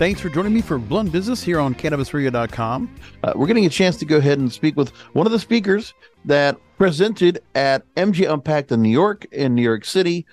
Thanks 0.00 0.18
for 0.18 0.30
joining 0.30 0.54
me 0.54 0.62
for 0.62 0.78
Blunt 0.78 1.12
Business 1.12 1.42
here 1.42 1.60
on 1.60 1.74
CannabisRadio.com. 1.74 2.94
Uh, 3.22 3.34
we're 3.36 3.46
getting 3.46 3.66
a 3.66 3.68
chance 3.68 3.98
to 3.98 4.06
go 4.06 4.16
ahead 4.16 4.38
and 4.38 4.50
speak 4.50 4.74
with 4.74 4.88
one 5.12 5.26
of 5.26 5.30
the 5.30 5.38
speakers 5.38 5.92
that 6.24 6.58
presented 6.78 7.42
at 7.54 7.84
MJ 7.96 8.32
Unpacked 8.32 8.72
in 8.72 8.80
New 8.80 8.88
York, 8.88 9.26
in 9.30 9.54
New 9.54 9.60
York 9.60 9.84
City, 9.84 10.24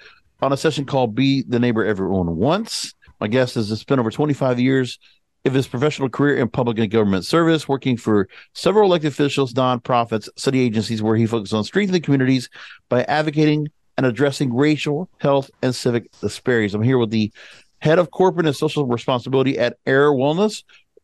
on 0.41 0.53
a 0.53 0.57
session 0.57 0.85
called 0.85 1.15
Be 1.15 1.43
the 1.49 1.59
Neighbor 1.59 1.83
Everyone 1.83 2.37
Wants. 2.37 2.95
My 3.19 3.27
guest 3.27 3.55
has 3.55 3.67
spent 3.77 3.99
over 3.99 4.09
25 4.09 4.57
years 4.57 4.99
of 5.43 5.53
his 5.53 5.67
professional 5.67 6.07
career 6.07 6.37
in 6.37 6.47
public 6.47 6.79
and 6.79 6.89
government 6.89 7.25
service, 7.25 7.67
working 7.67 7.97
for 7.97 8.29
several 8.53 8.85
elected 8.85 9.11
officials, 9.11 9.53
nonprofits, 9.53 10.29
city 10.37 10.61
agencies, 10.61 11.03
where 11.03 11.17
he 11.17 11.25
focuses 11.25 11.53
on 11.53 11.65
strengthening 11.65 12.01
communities 12.01 12.49
by 12.87 13.03
advocating 13.03 13.67
and 13.97 14.05
addressing 14.05 14.55
racial, 14.55 15.09
health, 15.17 15.51
and 15.61 15.75
civic 15.75 16.09
disparities. 16.21 16.73
I'm 16.73 16.83
here 16.83 16.99
with 16.99 17.09
the 17.09 17.33
head 17.79 17.99
of 17.99 18.11
corporate 18.11 18.45
and 18.45 18.55
social 18.55 18.85
responsibility 18.85 19.57
at 19.57 19.77
Ayr 19.85 20.11
Wellness, 20.11 20.63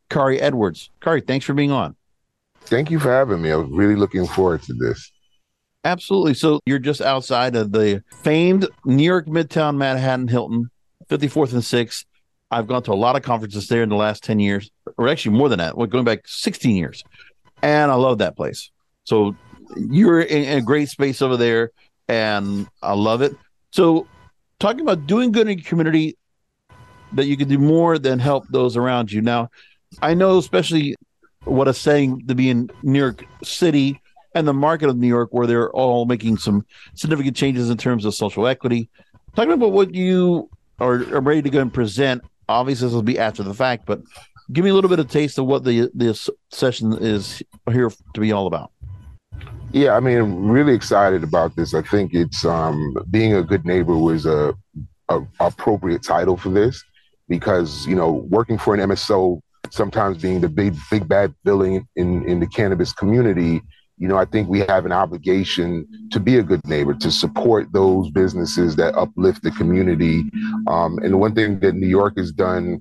Khari 0.10 0.40
Edwards. 0.42 0.90
Khari, 1.02 1.26
thanks 1.26 1.46
for 1.46 1.54
being 1.54 1.72
on. 1.72 1.96
Thank 2.62 2.90
you 2.92 3.00
for 3.00 3.12
having 3.12 3.42
me. 3.42 3.50
I'm 3.50 3.76
really 3.76 3.96
looking 3.96 4.26
forward 4.26 4.62
to 4.64 4.74
this. 4.74 5.12
Absolutely. 5.86 6.34
So 6.34 6.60
you're 6.66 6.80
just 6.80 7.02
outside 7.02 7.56
of 7.56 7.72
the 7.72 8.04
famed 8.22 8.68
New 8.86 9.04
York 9.04 9.26
Midtown 9.26 9.76
Manhattan 9.76 10.30
Hilton, 10.30 10.70
54th 11.10 11.54
and 11.54 11.62
6th. 11.62 12.06
I've 12.52 12.68
gone 12.68 12.84
to 12.84 12.94
a 12.94 12.96
lot 12.96 13.16
of 13.16 13.24
conferences 13.24 13.68
there 13.68 13.84
in 13.84 13.90
the 13.90 13.96
last 13.96 14.24
10 14.24 14.40
years, 14.40 14.72
or 14.98 15.10
actually 15.10 15.36
more 15.36 15.50
than 15.50 15.60
that. 15.60 15.78
We're 15.78 15.88
going 15.88 16.06
back 16.06 16.22
16 16.26 16.76
years. 16.76 17.04
And 17.62 17.92
I 17.92 17.96
love 17.96 18.20
that 18.20 18.38
place. 18.38 18.72
So 19.04 19.36
you're 19.76 20.22
in 20.22 20.58
a 20.58 20.62
great 20.62 20.90
space 20.90 21.22
over 21.22 21.38
there, 21.38 21.72
and 22.08 22.68
I 22.82 22.94
love 22.94 23.22
it. 23.22 23.36
So, 23.72 24.08
talking 24.60 24.82
about 24.82 25.08
doing 25.08 25.32
good 25.32 25.48
in 25.48 25.58
your 25.58 25.66
community, 25.66 26.16
that 27.14 27.26
you 27.26 27.38
can 27.38 27.48
do 27.48 27.58
more 27.58 27.98
than 27.98 28.20
help 28.20 28.48
those 28.50 28.78
around 28.78 29.12
you. 29.12 29.22
Now, 29.22 29.50
I 30.02 30.14
know, 30.14 30.38
especially 30.38 30.96
what 31.46 31.68
it's 31.68 31.80
saying 31.80 32.28
to 32.28 32.36
be 32.36 32.50
in 32.50 32.70
New 32.84 33.00
York 33.00 33.24
City 33.44 34.02
and 34.36 34.48
the 34.48 34.54
market 34.54 34.90
of 34.90 34.98
New 34.98 35.08
York, 35.08 35.30
where 35.32 35.46
they're 35.46 35.72
all 35.72 36.06
making 36.06 36.38
some 36.38 36.66
significant 36.96 37.36
changes 37.36 37.70
in 37.70 37.78
terms 37.78 38.06
of 38.06 38.16
social 38.16 38.48
equity. 38.48 38.90
Talking 39.36 39.54
about 39.54 39.72
what 39.72 39.94
you 39.94 40.50
are, 40.80 40.96
are 41.16 41.22
ready 41.22 41.42
to 41.42 41.50
go 41.50 41.62
and 41.62 41.74
present. 41.74 42.24
Obviously, 42.50 42.88
this 42.88 42.94
will 42.94 43.04
be 43.04 43.20
after 43.20 43.44
the 43.44 43.54
fact, 43.54 43.86
but 43.86 44.02
give 44.52 44.64
me 44.64 44.72
a 44.72 44.74
little 44.74 44.90
bit 44.90 45.00
of 45.00 45.10
taste 45.10 45.38
of 45.38 45.46
what 45.46 45.64
the 45.64 45.90
this 45.94 46.30
session 46.52 46.94
is 47.00 47.42
here 47.72 47.92
to 48.14 48.20
be 48.20 48.32
all 48.32 48.48
about. 48.48 48.72
Yeah, 49.72 49.96
I 49.96 50.00
mean, 50.00 50.48
really 50.48 50.74
excited 50.74 51.24
about 51.24 51.56
this. 51.56 51.74
I 51.74 51.82
think 51.82 52.14
it's 52.14 52.46
um, 52.46 52.96
being 53.10 53.34
a 53.34 53.42
good 53.42 53.66
neighbor 53.66 53.98
was 53.98 54.26
a, 54.26 54.54
a 55.10 55.22
appropriate 55.40 56.04
title 56.04 56.38
for 56.38 56.50
this 56.50 56.84
because 57.34 57.88
you 57.88 57.96
know 57.96 58.12
working 58.30 58.60
for 58.60 58.76
an 58.76 58.80
MSO, 58.80 59.42
sometimes 59.72 60.22
being 60.22 60.40
the 60.40 60.48
big 60.48 60.76
big 60.92 61.08
bad 61.08 61.34
villain 61.44 61.88
in 61.96 62.24
in 62.30 62.40
the 62.40 62.46
cannabis 62.46 62.94
community, 62.94 63.60
you 63.98 64.08
know 64.08 64.18
I 64.18 64.26
think 64.26 64.48
we 64.50 64.60
have 64.60 64.86
an 64.86 64.92
obligation 64.92 65.88
to 66.12 66.20
be 66.20 66.38
a 66.38 66.44
good 66.44 66.64
neighbor 66.68 66.94
to 66.94 67.10
support 67.10 67.74
those 67.74 68.12
businesses 68.12 68.76
that 68.76 68.94
uplift 68.94 69.42
the 69.42 69.50
community. 69.50 70.24
Um, 70.68 71.00
and 71.00 71.20
one 71.20 71.34
thing 71.34 71.60
that 71.62 71.74
New 71.74 71.88
York 71.88 72.18
has 72.18 72.32
done 72.32 72.80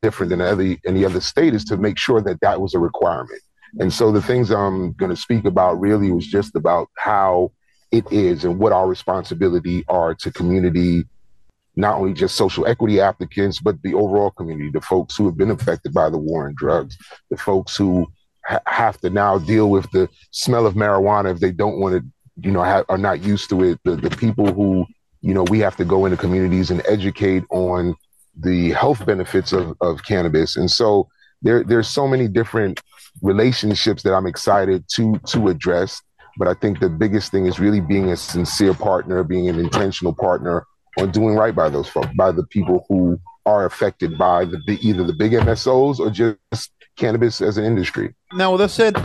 different 0.00 0.30
than 0.30 0.40
any 0.40 0.78
any 0.86 1.04
other 1.04 1.20
state 1.20 1.54
is 1.54 1.64
to 1.64 1.76
make 1.76 1.98
sure 1.98 2.20
that 2.20 2.40
that 2.40 2.60
was 2.60 2.74
a 2.74 2.78
requirement. 2.78 3.42
And 3.80 3.92
so 3.92 4.12
the 4.12 4.22
things 4.22 4.52
I'm 4.52 4.92
going 4.92 5.10
to 5.10 5.20
speak 5.20 5.44
about 5.44 5.80
really 5.80 6.12
was 6.12 6.28
just 6.28 6.54
about 6.54 6.88
how 6.96 7.50
it 7.90 8.04
is 8.12 8.44
and 8.44 8.60
what 8.60 8.72
our 8.72 8.86
responsibility 8.86 9.84
are 9.88 10.14
to 10.14 10.30
community 10.30 11.04
not 11.76 11.96
only 11.96 12.12
just 12.12 12.36
social 12.36 12.66
equity 12.66 13.00
applicants, 13.00 13.60
but 13.60 13.80
the 13.82 13.94
overall 13.94 14.30
community, 14.30 14.70
the 14.70 14.80
folks 14.80 15.16
who 15.16 15.26
have 15.26 15.36
been 15.36 15.50
affected 15.50 15.92
by 15.92 16.08
the 16.08 16.18
war 16.18 16.46
on 16.46 16.54
drugs, 16.56 16.96
the 17.30 17.36
folks 17.36 17.76
who 17.76 18.06
ha- 18.46 18.60
have 18.66 18.98
to 19.00 19.10
now 19.10 19.38
deal 19.38 19.70
with 19.70 19.90
the 19.90 20.08
smell 20.30 20.66
of 20.66 20.74
marijuana 20.74 21.32
if 21.32 21.40
they 21.40 21.50
don't 21.52 21.80
want 21.80 21.94
to, 21.94 22.04
you 22.46 22.52
know, 22.52 22.62
have, 22.62 22.84
are 22.88 22.98
not 22.98 23.22
used 23.22 23.48
to 23.50 23.62
it, 23.62 23.80
the, 23.84 23.96
the 23.96 24.10
people 24.10 24.52
who, 24.52 24.86
you 25.20 25.34
know, 25.34 25.44
we 25.44 25.58
have 25.58 25.76
to 25.76 25.84
go 25.84 26.04
into 26.04 26.16
communities 26.16 26.70
and 26.70 26.82
educate 26.86 27.44
on 27.50 27.94
the 28.38 28.70
health 28.70 29.04
benefits 29.06 29.52
of, 29.52 29.76
of 29.80 30.04
cannabis. 30.04 30.56
And 30.56 30.70
so 30.70 31.08
there, 31.42 31.64
there's 31.64 31.88
so 31.88 32.06
many 32.06 32.28
different 32.28 32.80
relationships 33.22 34.02
that 34.02 34.14
I'm 34.14 34.26
excited 34.26 34.84
to 34.94 35.18
to 35.26 35.48
address. 35.48 36.00
But 36.36 36.48
I 36.48 36.54
think 36.54 36.80
the 36.80 36.88
biggest 36.88 37.30
thing 37.30 37.46
is 37.46 37.60
really 37.60 37.80
being 37.80 38.10
a 38.10 38.16
sincere 38.16 38.74
partner, 38.74 39.22
being 39.22 39.48
an 39.48 39.58
intentional 39.58 40.12
partner 40.12 40.66
on 40.98 41.10
doing 41.10 41.34
right 41.34 41.54
by 41.54 41.68
those 41.68 41.88
folks, 41.88 42.08
by 42.16 42.32
the 42.32 42.46
people 42.46 42.84
who 42.88 43.18
are 43.46 43.66
affected 43.66 44.16
by 44.16 44.44
the 44.44 44.78
either 44.80 45.04
the 45.04 45.12
big 45.12 45.32
MSOs 45.32 45.98
or 45.98 46.10
just 46.10 46.72
cannabis 46.96 47.40
as 47.40 47.58
an 47.58 47.64
industry. 47.64 48.14
Now, 48.32 48.52
with 48.52 48.60
that 48.60 48.70
said, 48.70 48.96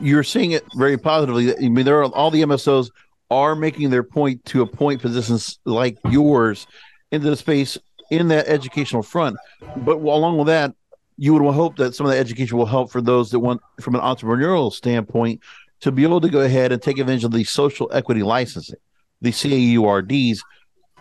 you're 0.00 0.24
seeing 0.24 0.52
it 0.52 0.64
very 0.74 0.98
positively. 0.98 1.56
I 1.56 1.68
mean, 1.68 1.84
there 1.84 2.00
are 2.02 2.06
all 2.06 2.30
the 2.30 2.42
MSOs 2.42 2.90
are 3.30 3.54
making 3.54 3.90
their 3.90 4.02
point 4.02 4.44
to 4.46 4.62
appoint 4.62 5.00
positions 5.00 5.58
like 5.64 5.98
yours 6.10 6.66
into 7.12 7.30
the 7.30 7.36
space 7.36 7.78
in 8.10 8.28
that 8.28 8.48
educational 8.48 9.02
front. 9.02 9.36
But 9.78 9.96
along 9.96 10.38
with 10.38 10.48
that, 10.48 10.74
you 11.16 11.32
would 11.34 11.54
hope 11.54 11.76
that 11.76 11.94
some 11.94 12.06
of 12.06 12.12
the 12.12 12.18
education 12.18 12.58
will 12.58 12.66
help 12.66 12.90
for 12.90 13.00
those 13.00 13.30
that 13.30 13.38
want, 13.38 13.60
from 13.80 13.94
an 13.94 14.00
entrepreneurial 14.00 14.72
standpoint, 14.72 15.40
to 15.80 15.92
be 15.92 16.02
able 16.02 16.20
to 16.20 16.28
go 16.28 16.40
ahead 16.40 16.72
and 16.72 16.82
take 16.82 16.98
advantage 16.98 17.24
of 17.24 17.30
the 17.30 17.44
social 17.44 17.90
equity 17.92 18.22
licensing, 18.22 18.78
the 19.20 19.30
CAURDs, 19.30 20.40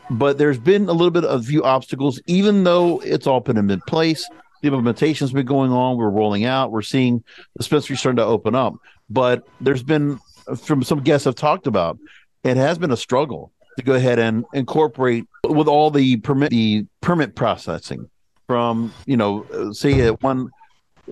but 0.10 0.38
there's 0.38 0.60
been 0.60 0.90
a 0.90 0.94
little 0.94 1.12
bit 1.12 1.24
of 1.24 1.42
a 1.42 1.44
few 1.44 1.64
obstacles, 1.64 2.22
even 2.28 2.64
though 2.64 3.00
it's 3.00 3.28
all 3.28 3.42
put 3.42 3.58
in 3.58 3.82
place. 3.88 4.28
The 4.62 4.68
implementation's 4.70 5.34
been 5.34 5.46
going 5.46 5.72
on. 5.72 5.98
We're 5.98 6.10
rolling 6.10 6.46
out. 6.46 6.72
We're 6.72 6.82
seeing 6.82 7.24
dispensaries 7.58 8.00
starting 8.00 8.18
to 8.18 8.26
open 8.26 8.56
up. 8.56 8.76
But 9.10 9.46
there's 9.60 9.84
been, 9.84 10.20
from 10.58 10.84
some 10.84 11.02
guests 11.02 11.28
I've 11.28 11.36
talked 11.36 11.68
about, 11.68 11.98
it 12.44 12.58
has 12.58 12.78
been 12.78 12.92
a 12.92 12.98
struggle 12.98 13.52
to 13.78 13.84
go 13.84 13.94
ahead 13.94 14.20
and 14.20 14.46
incorporate 14.54 15.26
with 15.48 15.68
all 15.68 15.92
the 15.92 16.18
permit 16.18 16.52
the 16.52 16.86
permit 17.02 17.36
processing 17.36 18.10
from 18.48 18.94
you 19.06 19.18
know 19.18 19.72
say 19.72 20.10
one 20.10 20.50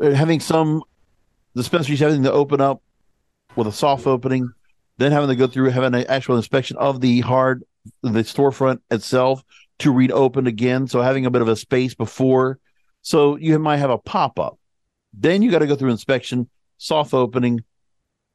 having 0.01 0.39
some 0.39 0.83
dispensaries 1.55 1.99
having 1.99 2.23
to 2.23 2.31
open 2.31 2.61
up 2.61 2.81
with 3.55 3.67
a 3.67 3.71
soft 3.71 4.07
opening, 4.07 4.49
then 4.97 5.11
having 5.11 5.29
to 5.29 5.35
go 5.35 5.47
through 5.47 5.69
having 5.69 5.93
an 5.93 6.05
actual 6.07 6.37
inspection 6.37 6.77
of 6.77 7.01
the 7.01 7.21
hard 7.21 7.63
the 8.03 8.23
storefront 8.23 8.79
itself 8.89 9.43
to 9.79 9.91
reopen 9.91 10.47
again. 10.47 10.87
So 10.87 11.01
having 11.01 11.25
a 11.25 11.31
bit 11.31 11.41
of 11.41 11.47
a 11.47 11.55
space 11.55 11.95
before. 11.95 12.59
So 13.01 13.35
you 13.35 13.57
might 13.59 13.77
have 13.77 13.89
a 13.89 13.97
pop 13.97 14.39
up. 14.39 14.59
Then 15.13 15.41
you 15.41 15.51
got 15.51 15.59
to 15.59 15.67
go 15.67 15.75
through 15.75 15.91
inspection, 15.91 16.49
soft 16.77 17.13
opening, 17.13 17.61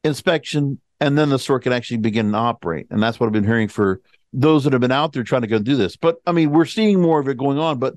inspection, 0.05 0.81
and 1.01 1.17
then 1.17 1.29
the 1.29 1.39
store 1.39 1.61
can 1.61 1.73
actually 1.73 1.99
begin 1.99 2.33
to 2.33 2.39
operate. 2.39 2.87
And 2.91 3.03
that's 3.03 3.21
what 3.21 3.27
I've 3.27 3.33
been 3.33 3.45
hearing 3.45 3.69
for 3.69 4.01
those 4.33 4.65
that 4.65 4.73
have 4.73 4.81
been 4.81 4.93
out 4.93 5.13
there 5.13 5.23
trying 5.23 5.43
to 5.43 5.49
go 5.49 5.59
do 5.59 5.77
this. 5.77 5.97
But 5.97 6.17
I 6.27 6.33
mean, 6.33 6.51
we're 6.51 6.67
seeing 6.67 7.01
more 7.01 7.21
of 7.21 7.29
it 7.29 7.37
going 7.37 7.59
on. 7.59 7.79
But 7.79 7.95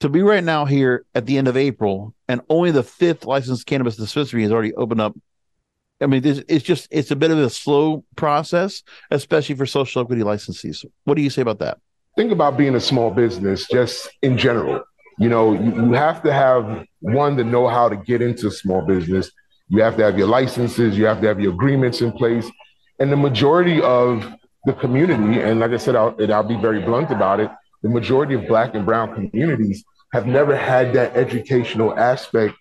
to 0.00 0.08
be 0.08 0.22
right 0.22 0.44
now 0.44 0.64
here 0.64 1.06
at 1.14 1.26
the 1.26 1.38
end 1.38 1.48
of 1.48 1.56
April, 1.56 2.14
and 2.28 2.40
only 2.48 2.70
the 2.70 2.82
fifth 2.82 3.24
licensed 3.24 3.66
cannabis 3.66 3.96
dispensary 3.96 4.42
has 4.42 4.52
already 4.52 4.74
opened 4.74 5.00
up 5.00 5.14
I 6.00 6.06
mean, 6.06 6.22
it's 6.24 6.64
just 6.64 6.88
it's 6.90 7.10
a 7.10 7.16
bit 7.16 7.30
of 7.30 7.38
a 7.38 7.48
slow 7.48 8.04
process, 8.16 8.82
especially 9.10 9.54
for 9.54 9.66
social 9.66 10.02
equity 10.02 10.22
licensees. 10.22 10.84
What 11.04 11.14
do 11.14 11.22
you 11.22 11.30
say 11.30 11.42
about 11.42 11.60
that? 11.60 11.78
Think 12.16 12.32
about 12.32 12.56
being 12.56 12.74
a 12.74 12.80
small 12.80 13.10
business 13.10 13.66
just 13.68 14.10
in 14.22 14.36
general. 14.36 14.82
You 15.18 15.28
know, 15.28 15.52
you, 15.52 15.86
you 15.86 15.92
have 15.92 16.22
to 16.24 16.32
have 16.32 16.84
one 17.00 17.36
to 17.36 17.44
know 17.44 17.68
how 17.68 17.88
to 17.88 17.96
get 17.96 18.22
into 18.22 18.50
small 18.50 18.82
business. 18.82 19.30
You 19.68 19.82
have 19.82 19.96
to 19.96 20.04
have 20.04 20.18
your 20.18 20.26
licenses, 20.26 20.98
you 20.98 21.06
have 21.06 21.20
to 21.22 21.28
have 21.28 21.40
your 21.40 21.52
agreements 21.52 22.00
in 22.00 22.12
place. 22.12 22.48
And 22.98 23.10
the 23.10 23.16
majority 23.16 23.80
of 23.80 24.30
the 24.66 24.72
community, 24.72 25.40
and 25.40 25.60
like 25.60 25.70
I 25.70 25.76
said, 25.76 25.96
I'll, 25.96 26.16
and 26.20 26.32
I'll 26.32 26.42
be 26.42 26.56
very 26.56 26.82
blunt 26.82 27.10
about 27.10 27.40
it, 27.40 27.50
the 27.82 27.88
majority 27.88 28.34
of 28.34 28.46
Black 28.46 28.74
and 28.74 28.84
Brown 28.84 29.14
communities 29.14 29.84
have 30.12 30.26
never 30.26 30.56
had 30.56 30.92
that 30.94 31.16
educational 31.16 31.98
aspect 31.98 32.54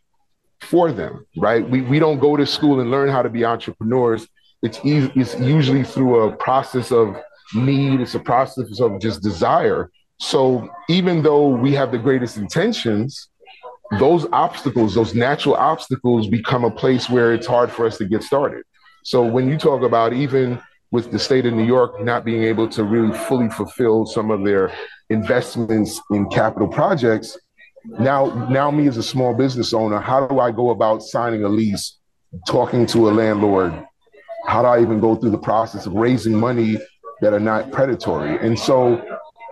for 0.63 0.91
them, 0.91 1.25
right? 1.37 1.67
We, 1.67 1.81
we 1.81 1.99
don't 1.99 2.19
go 2.19 2.35
to 2.35 2.45
school 2.45 2.79
and 2.79 2.89
learn 2.89 3.09
how 3.09 3.21
to 3.21 3.29
be 3.29 3.45
entrepreneurs. 3.45 4.27
It's, 4.61 4.79
it's 4.83 5.37
usually 5.39 5.83
through 5.83 6.21
a 6.21 6.35
process 6.37 6.91
of 6.91 7.15
need, 7.53 8.01
it's 8.01 8.15
a 8.15 8.19
process 8.19 8.79
of 8.79 8.99
just 8.99 9.21
desire. 9.21 9.91
So 10.19 10.69
even 10.89 11.21
though 11.21 11.47
we 11.49 11.73
have 11.73 11.91
the 11.91 11.97
greatest 11.97 12.37
intentions, 12.37 13.29
those 13.99 14.25
obstacles, 14.31 14.95
those 14.95 15.13
natural 15.13 15.55
obstacles 15.55 16.27
become 16.27 16.63
a 16.63 16.71
place 16.71 17.09
where 17.09 17.33
it's 17.33 17.47
hard 17.47 17.71
for 17.71 17.85
us 17.85 17.97
to 17.97 18.05
get 18.05 18.23
started. 18.23 18.63
So 19.03 19.23
when 19.25 19.49
you 19.49 19.57
talk 19.57 19.83
about 19.83 20.13
even 20.13 20.59
with 20.91 21.11
the 21.11 21.19
state 21.19 21.45
of 21.45 21.53
New 21.53 21.65
York 21.65 22.01
not 22.01 22.23
being 22.23 22.43
able 22.43 22.69
to 22.69 22.83
really 22.83 23.15
fully 23.17 23.49
fulfill 23.49 24.05
some 24.05 24.31
of 24.31 24.43
their 24.43 24.71
investments 25.09 25.99
in 26.11 26.29
capital 26.29 26.67
projects, 26.67 27.37
now 27.85 28.47
now 28.49 28.71
me 28.71 28.87
as 28.87 28.97
a 28.97 29.03
small 29.03 29.33
business 29.33 29.73
owner, 29.73 29.99
how 29.99 30.27
do 30.27 30.39
I 30.39 30.51
go 30.51 30.69
about 30.69 31.03
signing 31.03 31.43
a 31.43 31.49
lease, 31.49 31.97
talking 32.47 32.85
to 32.87 33.09
a 33.09 33.11
landlord? 33.11 33.73
How 34.45 34.61
do 34.61 34.67
I 34.67 34.81
even 34.81 34.99
go 34.99 35.15
through 35.15 35.31
the 35.31 35.37
process 35.37 35.85
of 35.85 35.93
raising 35.93 36.37
money 36.37 36.77
that 37.21 37.33
are 37.33 37.39
not 37.39 37.71
predatory? 37.71 38.37
And 38.45 38.57
so, 38.57 39.01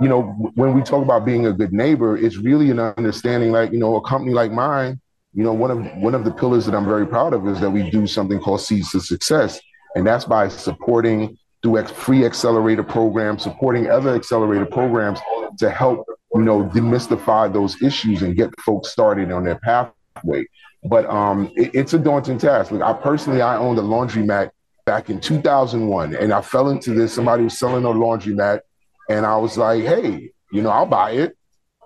you 0.02 0.10
know, 0.10 0.24
when 0.56 0.74
we 0.74 0.82
talk 0.82 1.04
about 1.04 1.26
being 1.26 1.46
a 1.46 1.54
good 1.54 1.72
neighbor, 1.72 2.18
it's 2.18 2.38
really 2.38 2.72
an 2.72 2.80
understanding 2.80 3.52
like, 3.52 3.72
you 3.72 3.80
know, 3.80 3.96
a 3.96 4.02
company 4.02 4.34
like 4.34 4.52
mine, 4.52 5.00
you 5.34 5.44
know, 5.44 5.54
one 5.54 5.72
of 5.72 5.86
one 5.98 6.16
of 6.16 6.26
the 6.26 6.32
pillars 6.32 6.66
that 6.66 6.76
I'm 6.76 6.86
very 6.86 7.08
proud 7.08 7.34
of 7.34 7.48
is 7.48 7.60
that 7.62 7.70
we 7.70 7.90
do 7.90 8.06
something 8.06 8.40
called 8.40 8.62
Seeds 8.62 8.92
to 8.92 9.00
Success. 9.00 9.60
And 9.96 10.06
that's 10.06 10.26
by 10.26 10.48
supporting 10.48 11.38
through 11.64 11.86
free 11.86 12.26
accelerator 12.26 12.84
programs, 12.84 13.44
supporting 13.44 13.90
other 13.90 14.16
accelerator 14.16 14.66
programs 14.66 15.20
to 15.60 15.70
help 15.70 16.06
you 16.34 16.42
know, 16.42 16.64
demystify 16.64 17.52
those 17.52 17.82
issues 17.82 18.22
and 18.22 18.36
get 18.36 18.58
folks 18.62 18.90
started 18.90 19.32
on 19.32 19.44
their 19.44 19.60
pathway. 19.60 20.46
But 20.84 21.06
um, 21.08 21.52
it, 21.56 21.72
it's 21.74 21.94
a 21.94 22.00
daunting 22.00 22.38
task. 22.38 22.72
Like 22.72 22.82
I 22.82 22.94
personally, 22.94 23.42
I 23.42 23.58
owned 23.58 23.78
a 23.80 23.84
laundromat 23.84 24.52
back 24.86 25.10
in 25.10 25.20
2001, 25.20 26.16
and 26.16 26.34
I 26.34 26.42
fell 26.42 26.70
into 26.70 26.94
this. 26.94 27.14
Somebody 27.14 27.44
was 27.44 27.58
selling 27.58 27.86
a 27.86 27.90
laundromat, 27.90 28.62
and 29.10 29.26
I 29.26 29.38
was 29.38 29.58
like, 29.58 29.84
"Hey, 29.84 30.32
you 30.52 30.62
know, 30.62 30.70
I'll 30.70 30.86
buy 30.86 31.12
it." 31.12 31.38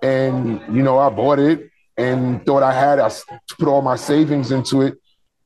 And 0.01 0.61
you 0.73 0.83
know, 0.83 0.99
I 0.99 1.09
bought 1.09 1.39
it 1.39 1.69
and 1.97 2.45
thought 2.45 2.63
I 2.63 2.73
had. 2.73 2.99
I 2.99 3.11
put 3.57 3.67
all 3.67 3.81
my 3.81 3.95
savings 3.95 4.51
into 4.51 4.81
it, 4.81 4.95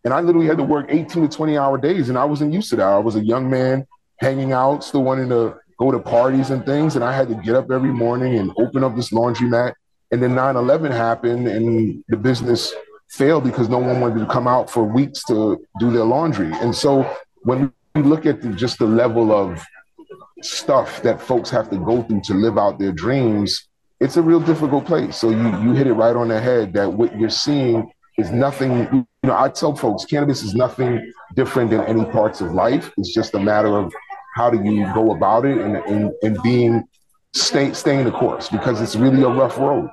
and 0.03 0.13
I 0.13 0.19
literally 0.19 0.47
had 0.47 0.57
to 0.57 0.63
work 0.63 0.87
18 0.89 1.27
to 1.29 1.35
20 1.35 1.57
hour 1.57 1.77
days, 1.77 2.09
and 2.09 2.17
I 2.17 2.25
wasn't 2.25 2.53
used 2.53 2.69
to 2.71 2.75
that. 2.75 2.87
I 2.87 2.99
was 2.99 3.15
a 3.15 3.23
young 3.23 3.49
man 3.49 3.87
hanging 4.19 4.51
out, 4.51 4.83
still 4.83 5.03
wanting 5.03 5.29
to 5.29 5.57
go 5.79 5.91
to 5.91 5.99
parties 5.99 6.49
and 6.49 6.65
things. 6.65 6.95
And 6.95 7.03
I 7.03 7.13
had 7.13 7.29
to 7.29 7.35
get 7.35 7.55
up 7.55 7.71
every 7.71 7.91
morning 7.91 8.37
and 8.37 8.51
open 8.57 8.83
up 8.83 8.95
this 8.95 9.11
laundromat. 9.11 9.73
And 10.11 10.21
then 10.21 10.35
9 10.35 10.55
11 10.55 10.91
happened 10.91 11.47
and 11.47 12.03
the 12.09 12.17
business 12.17 12.73
failed 13.09 13.43
because 13.43 13.69
no 13.69 13.79
one 13.79 13.99
wanted 13.99 14.19
to 14.19 14.25
come 14.25 14.47
out 14.47 14.69
for 14.69 14.83
weeks 14.83 15.23
to 15.25 15.63
do 15.79 15.91
their 15.91 16.03
laundry. 16.03 16.51
And 16.53 16.75
so 16.75 17.03
when 17.43 17.71
we 17.95 18.01
look 18.03 18.25
at 18.25 18.41
the, 18.41 18.49
just 18.49 18.79
the 18.79 18.85
level 18.85 19.31
of 19.31 19.63
stuff 20.41 21.01
that 21.03 21.21
folks 21.21 21.49
have 21.49 21.69
to 21.69 21.77
go 21.77 22.03
through 22.03 22.21
to 22.21 22.33
live 22.33 22.57
out 22.57 22.79
their 22.79 22.91
dreams, 22.91 23.67
it's 23.99 24.17
a 24.17 24.21
real 24.21 24.39
difficult 24.39 24.85
place. 24.85 25.17
So 25.17 25.29
you 25.29 25.61
you 25.61 25.73
hit 25.73 25.87
it 25.87 25.93
right 25.93 26.15
on 26.15 26.29
the 26.29 26.39
head 26.39 26.73
that 26.73 26.91
what 26.91 27.17
you're 27.19 27.29
seeing 27.29 27.91
is 28.17 28.31
nothing. 28.31 28.87
You 28.93 29.05
know, 29.23 29.37
I 29.37 29.49
tell 29.49 29.75
folks 29.75 30.05
cannabis 30.05 30.41
is 30.43 30.55
nothing 30.55 31.11
different 31.35 31.69
than 31.69 31.81
any 31.81 32.05
parts 32.05 32.41
of 32.41 32.53
life. 32.53 32.91
It's 32.97 33.13
just 33.13 33.33
a 33.33 33.39
matter 33.39 33.77
of 33.77 33.93
how 34.39 34.49
do 34.49 34.57
you 34.63 34.85
go 34.93 35.11
about 35.11 35.45
it 35.45 35.57
and 35.57 35.75
and, 35.91 36.13
and 36.23 36.41
being 36.41 36.83
stay, 37.33 37.73
staying 37.73 38.05
the 38.05 38.11
course 38.11 38.49
because 38.49 38.79
it's 38.81 38.95
really 38.95 39.21
a 39.21 39.27
rough 39.27 39.57
road. 39.57 39.89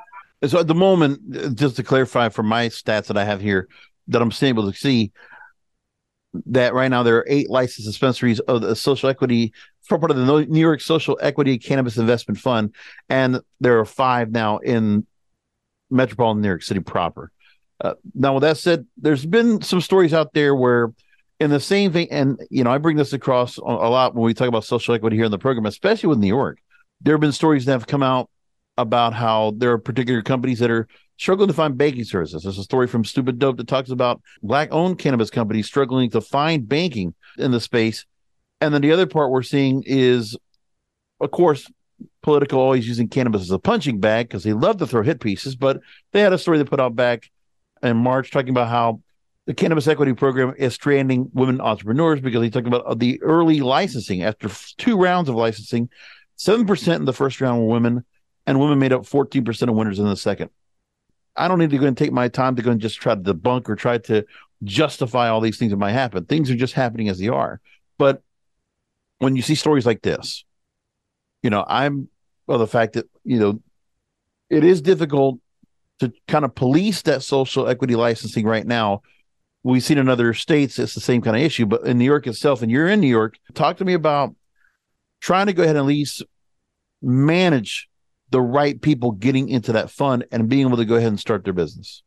So 0.47 0.61
at 0.61 0.69
the 0.69 0.75
moment, 0.75 1.57
just 1.57 1.77
to 1.77 1.83
clarify 1.83 2.29
from 2.29 2.47
my 2.47 2.69
stats 2.69 3.07
that 3.07 3.17
I 3.17 3.25
have 3.25 3.41
here, 3.41 3.69
that 4.09 4.23
I'm 4.23 4.31
still 4.31 4.51
able 4.51 4.71
to 4.71 4.77
see 4.77 5.13
that 6.45 6.75
right 6.75 6.89
now 6.89 7.03
there 7.03 7.17
are 7.17 7.27
eight 7.29 7.51
licensed 7.51 7.89
dispensaries 7.89 8.41
of 8.41 8.61
the 8.61 8.77
social 8.77 9.09
equity 9.09 9.53
for 9.83 9.99
part 9.99 10.11
of 10.11 10.17
the 10.19 10.47
New 10.47 10.61
York 10.61 10.81
Social 10.81 11.19
Equity 11.23 11.59
Cannabis 11.59 11.97
Investment 11.97 12.39
Fund, 12.39 12.75
and 13.09 13.41
there 13.61 13.79
are 13.81 13.85
five 13.85 14.31
now 14.31 14.59
in 14.59 15.07
metropolitan 15.91 16.43
New 16.43 16.49
York 16.49 16.63
City 16.63 16.81
proper. 16.81 17.33
Uh, 17.81 17.95
now, 18.15 18.35
with 18.35 18.43
that 18.43 18.59
said, 18.59 18.87
there's 18.97 19.27
been 19.27 19.61
some 19.63 19.81
stories 19.81 20.15
out 20.15 20.33
there 20.35 20.55
where 20.55 20.93
in 21.39 21.51
the 21.51 21.61
same 21.61 21.93
thing, 21.93 22.09
and 22.11 22.41
you 22.51 22.65
know, 22.65 22.71
I 22.71 22.79
bring 22.79 22.97
this 22.97 23.13
across 23.13 23.59
a 23.59 23.63
lot 23.63 24.15
when 24.15 24.25
we 24.25 24.35
talk 24.35 24.49
about 24.49 24.65
social 24.65 24.95
equity 24.95 25.17
here 25.17 25.27
in 25.27 25.31
the 25.31 25.39
program, 25.39 25.67
especially 25.67 26.09
with 26.09 26.19
New 26.19 26.27
York. 26.27 26.59
There 27.03 27.15
have 27.15 27.21
been 27.21 27.33
stories 27.33 27.67
that 27.67 27.73
have 27.73 27.87
come 27.87 28.03
out 28.03 28.31
about 28.79 29.13
how 29.13 29.53
there 29.57 29.73
are 29.73 29.79
particular 29.79 30.23
companies 30.23 30.59
that 30.61 30.71
are 30.71 30.89
struggling 31.19 31.49
to 31.49 31.55
find 31.55 31.77
banking 31.77 32.05
services. 32.05 32.43
There's 32.43 32.59
a 32.59 32.63
story 32.63 32.87
from 32.87 33.05
Stupid 33.05 33.39
Dope 33.39 33.57
that 33.59 33.69
talks 33.69 33.91
about 33.91 34.21
black-owned 34.43 34.99
cannabis 34.99 35.31
companies 35.31 35.67
struggling 35.67 36.11
to 36.11 36.21
find 36.21 36.69
banking 36.69 37.15
in 37.39 37.53
the 37.53 37.61
space. 37.61 38.05
And 38.61 38.73
then 38.73 38.83
the 38.83 38.93
other 38.93 39.07
part 39.07 39.31
we're 39.31 39.43
seeing 39.43 39.83
is, 39.87 40.37
of 41.21 41.31
course, 41.31 41.71
political 42.23 42.61
always 42.61 42.87
using 42.87 43.09
cannabis 43.09 43.43
as 43.43 43.51
a 43.51 43.59
punching 43.59 44.01
bag 44.01 44.29
because 44.29 44.45
they 44.45 44.53
love 44.53 44.79
to 44.79 44.87
throw 44.87 45.03
hit 45.03 45.21
pieces. 45.21 45.57
But 45.57 45.81
they 46.13 46.21
had 46.21 46.33
a 46.33 46.39
story 46.39 46.59
they 46.59 46.65
put 46.65 46.81
out 46.81 46.97
back 46.97 47.31
in 47.83 47.97
March 47.97 48.31
talking 48.31 48.51
about 48.51 48.69
how 48.69 49.01
the 49.47 49.55
cannabis 49.55 49.87
equity 49.87 50.13
program 50.13 50.55
is 50.59 50.75
stranding 50.75 51.31
women 51.33 51.61
entrepreneurs 51.61 52.21
because 52.21 52.43
he's 52.43 52.53
talking 52.53 52.73
about 52.73 52.99
the 52.99 53.23
early 53.23 53.61
licensing. 53.61 54.23
After 54.23 54.51
two 54.77 54.97
rounds 54.97 55.29
of 55.29 55.37
licensing, 55.37 55.89
7% 56.39 56.97
in 56.97 57.05
the 57.05 57.13
first 57.13 57.41
round 57.41 57.61
were 57.61 57.69
women, 57.69 58.05
and 58.47 58.61
women 58.61 58.79
made 58.79 58.93
up 58.93 59.03
14% 59.03 59.69
of 59.69 59.75
winners 59.75 59.99
in 59.99 60.07
the 60.07 60.17
second. 60.17 60.51
I 61.37 61.49
don't 61.49 61.59
need 61.59 61.71
to 61.71 61.79
go 61.79 61.87
and 61.87 61.97
take 61.97 62.13
my 62.13 62.29
time 62.29 62.57
to 62.57 62.63
go 62.63 62.71
and 62.71 62.81
just 62.81 63.01
try 63.01 63.15
to 63.15 63.21
debunk 63.21 63.69
or 63.69 63.77
try 63.77 63.99
to 63.99 64.25
justify 64.65 65.29
all 65.29 65.41
these 65.41 65.59
things 65.59 65.71
that 65.71 65.77
might 65.77 65.93
happen. 65.93 66.25
Things 66.25 66.51
are 66.51 66.57
just 66.57 66.75
happening 66.75 67.09
as 67.09 67.19
they 67.19 67.29
are. 67.29 67.61
But 67.99 68.23
when 69.19 69.37
you 69.37 69.43
see 69.43 69.55
stories 69.55 69.87
like 69.87 70.03
this, 70.03 70.45
you 71.43 71.51
know, 71.51 71.65
I'm 71.67 72.09
well, 72.47 72.59
the 72.59 72.67
fact 72.67 72.95
that, 72.95 73.09
you 73.25 73.39
know, 73.39 73.61
it 74.51 74.65
is 74.65 74.81
difficult 74.81 75.41
to 75.99 76.13
kind 76.29 76.45
of 76.45 76.55
police 76.55 77.03
that 77.03 77.23
social 77.23 77.69
equity 77.69 77.97
licensing 77.97 78.47
right 78.47 78.67
now 78.67 79.03
we've 79.73 79.83
seen 79.83 79.99
in 79.99 80.09
other 80.09 80.33
states 80.33 80.79
it's 80.79 80.95
the 80.95 81.01
same 81.01 81.21
kind 81.21 81.37
of 81.37 81.43
issue 81.43 81.67
but 81.67 81.83
in 81.87 81.99
new 81.99 82.05
york 82.05 82.27
itself 82.27 82.63
and 82.63 82.71
you're 82.71 82.89
in 82.89 83.01
new 83.01 83.09
york 83.09 83.37
talk 83.55 83.77
to 83.77 83.85
me 83.85 83.95
about 83.95 84.35
trying 85.21 85.47
to 85.47 85.53
go 85.53 85.63
ahead 85.63 85.77
and 85.77 85.83
at 85.83 85.87
least 85.87 86.23
manage 87.03 87.89
the 88.31 88.41
right 88.41 88.81
people 88.81 89.13
getting 89.13 89.49
into 89.49 89.73
that 89.73 89.91
fund 89.91 90.25
and 90.31 90.49
being 90.49 90.67
able 90.67 90.77
to 90.77 90.85
go 90.85 90.97
ahead 90.97 91.09
and 91.09 91.21
start 91.21 91.45
their 91.45 91.53
business. 91.53 92.03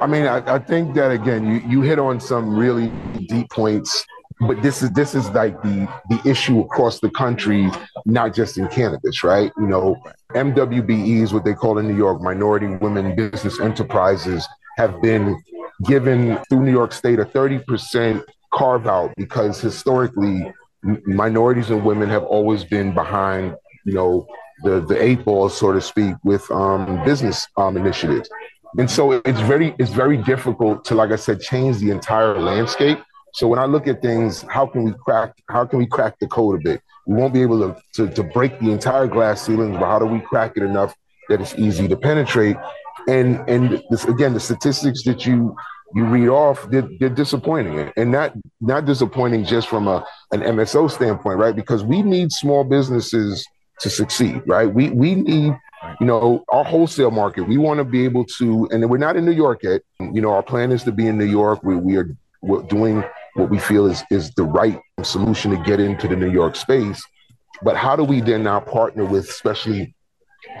I 0.00 0.06
mean 0.06 0.26
i, 0.26 0.54
I 0.54 0.58
think 0.58 0.94
that 0.94 1.10
again 1.10 1.46
you, 1.46 1.68
you 1.68 1.82
hit 1.82 1.98
on 1.98 2.20
some 2.20 2.56
really 2.56 2.88
deep 3.26 3.50
points 3.50 4.04
but 4.40 4.62
this 4.62 4.82
is 4.82 4.90
this 4.90 5.14
is 5.14 5.28
like 5.30 5.60
the 5.62 5.88
the 6.08 6.20
issue 6.28 6.60
across 6.60 7.00
the 7.00 7.10
country 7.10 7.70
not 8.04 8.34
just 8.34 8.58
in 8.58 8.68
cannabis 8.68 9.24
right? 9.24 9.50
You 9.56 9.66
know 9.66 9.96
mwbes 10.34 11.32
what 11.32 11.44
they 11.44 11.54
call 11.54 11.78
in 11.78 11.88
new 11.88 11.96
york 11.96 12.20
minority 12.20 12.66
women 12.66 13.14
business 13.16 13.60
enterprises 13.60 14.46
have 14.76 15.00
been 15.00 15.40
given 15.84 16.38
through 16.48 16.64
New 16.64 16.70
York 16.70 16.92
State 16.92 17.18
a 17.18 17.24
30% 17.24 18.22
carve 18.52 18.86
out 18.86 19.12
because 19.16 19.60
historically 19.60 20.52
minorities 21.06 21.70
and 21.70 21.84
women 21.84 22.08
have 22.08 22.22
always 22.24 22.64
been 22.64 22.94
behind, 22.94 23.56
you 23.84 23.94
know, 23.94 24.26
the 24.62 24.80
the 24.80 25.02
eight 25.02 25.24
ball, 25.24 25.48
so 25.48 25.72
to 25.72 25.80
speak, 25.80 26.14
with 26.22 26.48
um, 26.50 27.02
business 27.04 27.46
um, 27.56 27.76
initiatives. 27.76 28.28
And 28.78 28.90
so 28.90 29.12
it's 29.12 29.40
very 29.40 29.74
it's 29.78 29.90
very 29.90 30.16
difficult 30.16 30.84
to, 30.86 30.94
like 30.94 31.10
I 31.10 31.16
said, 31.16 31.40
change 31.40 31.78
the 31.78 31.90
entire 31.90 32.38
landscape. 32.38 32.98
So 33.34 33.48
when 33.48 33.58
I 33.58 33.64
look 33.64 33.88
at 33.88 34.00
things, 34.00 34.42
how 34.42 34.66
can 34.66 34.84
we 34.84 34.92
crack 34.92 35.34
how 35.48 35.64
can 35.64 35.78
we 35.78 35.86
crack 35.86 36.18
the 36.20 36.26
code 36.26 36.60
a 36.60 36.62
bit? 36.62 36.80
We 37.06 37.16
won't 37.16 37.34
be 37.34 37.42
able 37.42 37.60
to, 37.60 37.80
to, 37.94 38.14
to 38.14 38.22
break 38.22 38.58
the 38.60 38.70
entire 38.70 39.06
glass 39.06 39.42
ceilings, 39.42 39.76
but 39.76 39.86
how 39.86 39.98
do 39.98 40.06
we 40.06 40.20
crack 40.20 40.52
it 40.56 40.62
enough 40.62 40.94
that 41.28 41.40
it's 41.40 41.54
easy 41.56 41.86
to 41.88 41.96
penetrate? 41.96 42.56
And 43.08 43.48
and 43.48 43.82
this 43.90 44.04
again 44.04 44.34
the 44.34 44.40
statistics 44.40 45.04
that 45.04 45.26
you 45.26 45.54
you 45.94 46.04
read 46.04 46.28
off 46.28 46.68
they're, 46.70 46.88
they're 46.98 47.08
disappointing. 47.08 47.92
And 47.96 48.10
not 48.10 48.32
not 48.60 48.84
disappointing 48.84 49.44
just 49.44 49.68
from 49.68 49.88
a 49.88 50.04
an 50.32 50.40
mso 50.40 50.90
standpoint 50.90 51.38
right? 51.38 51.54
Because 51.54 51.84
we 51.84 52.02
need 52.02 52.32
small 52.32 52.64
businesses 52.64 53.46
to 53.80 53.90
succeed 53.90 54.42
right? 54.46 54.72
We 54.72 54.90
we 54.90 55.14
need 55.14 55.56
you 56.00 56.06
know 56.06 56.44
our 56.48 56.64
wholesale 56.64 57.10
market. 57.10 57.42
We 57.42 57.58
want 57.58 57.78
to 57.78 57.84
be 57.84 58.04
able 58.04 58.24
to 58.38 58.68
and 58.70 58.88
we're 58.88 58.98
not 58.98 59.16
in 59.16 59.24
new 59.24 59.32
york 59.32 59.62
yet. 59.62 59.82
You 60.00 60.20
know 60.20 60.32
our 60.32 60.42
plan 60.42 60.72
is 60.72 60.82
to 60.84 60.92
be 60.92 61.06
in 61.06 61.18
new 61.18 61.24
york. 61.24 61.62
We, 61.62 61.76
we 61.76 61.96
are 61.96 62.16
doing 62.68 63.04
what 63.34 63.50
we 63.50 63.58
feel 63.58 63.86
is 63.86 64.02
is 64.10 64.30
the 64.34 64.44
right 64.44 64.80
solution 65.02 65.50
to 65.50 65.56
get 65.58 65.80
into 65.80 66.08
the 66.08 66.16
New 66.16 66.30
York 66.30 66.56
space. 66.56 67.02
But 67.62 67.76
how 67.76 67.96
do 67.96 68.04
we 68.04 68.20
then 68.20 68.44
now 68.44 68.60
partner 68.60 69.04
with 69.04 69.28
especially 69.28 69.94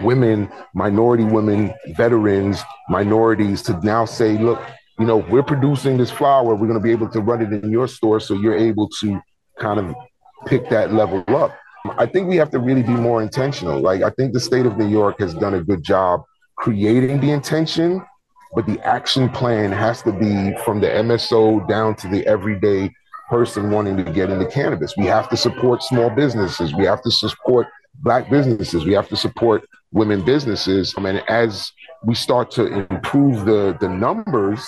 women, 0.02 0.50
minority 0.74 1.24
women, 1.24 1.72
veterans, 1.88 2.62
minorities 2.88 3.62
to 3.62 3.78
now 3.82 4.04
say, 4.04 4.38
look, 4.38 4.60
you 4.98 5.06
know, 5.06 5.16
we're 5.16 5.42
producing 5.42 5.96
this 5.96 6.10
flower, 6.10 6.54
we're 6.54 6.68
going 6.68 6.74
to 6.74 6.80
be 6.80 6.92
able 6.92 7.08
to 7.08 7.20
run 7.20 7.42
it 7.42 7.64
in 7.64 7.70
your 7.70 7.88
store 7.88 8.20
so 8.20 8.34
you're 8.34 8.56
able 8.56 8.88
to 9.00 9.20
kind 9.58 9.80
of 9.80 9.94
pick 10.46 10.68
that 10.70 10.92
level 10.92 11.24
up. 11.28 11.56
I 11.98 12.06
think 12.06 12.28
we 12.28 12.36
have 12.36 12.50
to 12.50 12.58
really 12.58 12.82
be 12.82 12.92
more 12.92 13.22
intentional. 13.22 13.80
Like 13.80 14.02
I 14.02 14.10
think 14.10 14.32
the 14.32 14.40
state 14.40 14.66
of 14.66 14.78
New 14.78 14.88
York 14.88 15.18
has 15.20 15.34
done 15.34 15.54
a 15.54 15.62
good 15.62 15.82
job 15.82 16.22
creating 16.56 17.20
the 17.20 17.30
intention, 17.30 18.02
but 18.54 18.66
the 18.66 18.80
action 18.86 19.28
plan 19.28 19.72
has 19.72 20.02
to 20.02 20.12
be 20.12 20.56
from 20.64 20.80
the 20.80 20.86
MSO 20.86 21.68
down 21.68 21.94
to 21.96 22.08
the 22.08 22.26
everyday 22.26 22.90
person 23.28 23.70
wanting 23.70 23.96
to 23.96 24.04
get 24.04 24.30
into 24.30 24.46
cannabis. 24.46 24.94
We 24.96 25.06
have 25.06 25.28
to 25.30 25.36
support 25.36 25.82
small 25.82 26.10
businesses. 26.10 26.74
We 26.74 26.84
have 26.84 27.02
to 27.02 27.10
support 27.10 27.66
black 27.96 28.30
businesses. 28.30 28.84
We 28.84 28.92
have 28.92 29.08
to 29.08 29.16
support 29.16 29.64
women 29.92 30.24
businesses. 30.24 30.94
I 30.96 31.00
mean, 31.00 31.20
as 31.28 31.70
we 32.04 32.14
start 32.14 32.50
to 32.52 32.66
improve 32.66 33.44
the 33.44 33.76
the 33.80 33.88
numbers, 33.88 34.64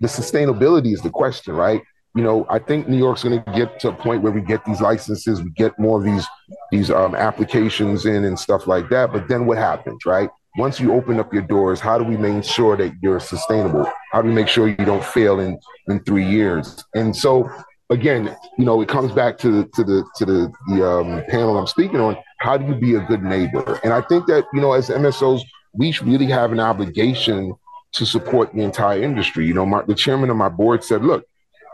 the 0.00 0.08
sustainability 0.08 0.92
is 0.92 1.02
the 1.02 1.10
question, 1.10 1.54
right? 1.54 1.82
You 2.14 2.22
know, 2.22 2.46
I 2.48 2.58
think 2.58 2.88
New 2.88 2.96
York's 2.96 3.22
going 3.22 3.42
to 3.42 3.52
get 3.52 3.78
to 3.80 3.90
a 3.90 3.92
point 3.92 4.22
where 4.22 4.32
we 4.32 4.40
get 4.40 4.64
these 4.64 4.80
licenses, 4.80 5.42
we 5.42 5.50
get 5.50 5.78
more 5.78 5.98
of 5.98 6.04
these 6.04 6.26
these 6.70 6.90
um, 6.90 7.14
applications 7.14 8.06
in 8.06 8.24
and 8.24 8.38
stuff 8.38 8.66
like 8.66 8.88
that. 8.88 9.12
But 9.12 9.28
then 9.28 9.46
what 9.46 9.58
happens, 9.58 10.04
right? 10.06 10.30
Once 10.56 10.80
you 10.80 10.94
open 10.94 11.20
up 11.20 11.32
your 11.34 11.42
doors, 11.42 11.78
how 11.80 11.98
do 11.98 12.04
we 12.04 12.16
make 12.16 12.42
sure 12.42 12.78
that 12.78 12.94
you're 13.02 13.20
sustainable? 13.20 13.86
How 14.12 14.22
do 14.22 14.28
we 14.28 14.34
make 14.34 14.48
sure 14.48 14.66
you 14.66 14.76
don't 14.76 15.04
fail 15.04 15.40
in 15.40 15.58
in 15.88 16.02
three 16.04 16.26
years? 16.26 16.82
And 16.94 17.14
so 17.14 17.50
again, 17.90 18.36
you 18.58 18.64
know, 18.64 18.80
it 18.80 18.88
comes 18.88 19.12
back 19.12 19.38
to 19.38 19.50
the 19.50 19.64
to 19.74 19.84
the 19.84 20.04
to 20.16 20.24
the, 20.24 20.52
the 20.68 20.88
um, 20.88 21.22
panel 21.28 21.58
I'm 21.58 21.66
speaking 21.66 22.00
on. 22.00 22.16
How 22.38 22.56
do 22.56 22.66
you 22.66 22.74
be 22.74 22.94
a 22.94 23.00
good 23.00 23.22
neighbor? 23.22 23.80
And 23.84 23.92
I 23.92 24.00
think 24.00 24.26
that 24.26 24.44
you 24.52 24.60
know, 24.60 24.72
as 24.72 24.88
MSOs, 24.88 25.42
we 25.72 25.96
really 26.02 26.26
have 26.26 26.52
an 26.52 26.60
obligation 26.60 27.54
to 27.92 28.06
support 28.06 28.52
the 28.52 28.62
entire 28.62 29.00
industry. 29.00 29.46
You 29.46 29.54
know, 29.54 29.66
my, 29.66 29.82
the 29.82 29.94
chairman 29.94 30.30
of 30.30 30.36
my 30.36 30.48
board 30.48 30.84
said, 30.84 31.04
"Look, 31.04 31.24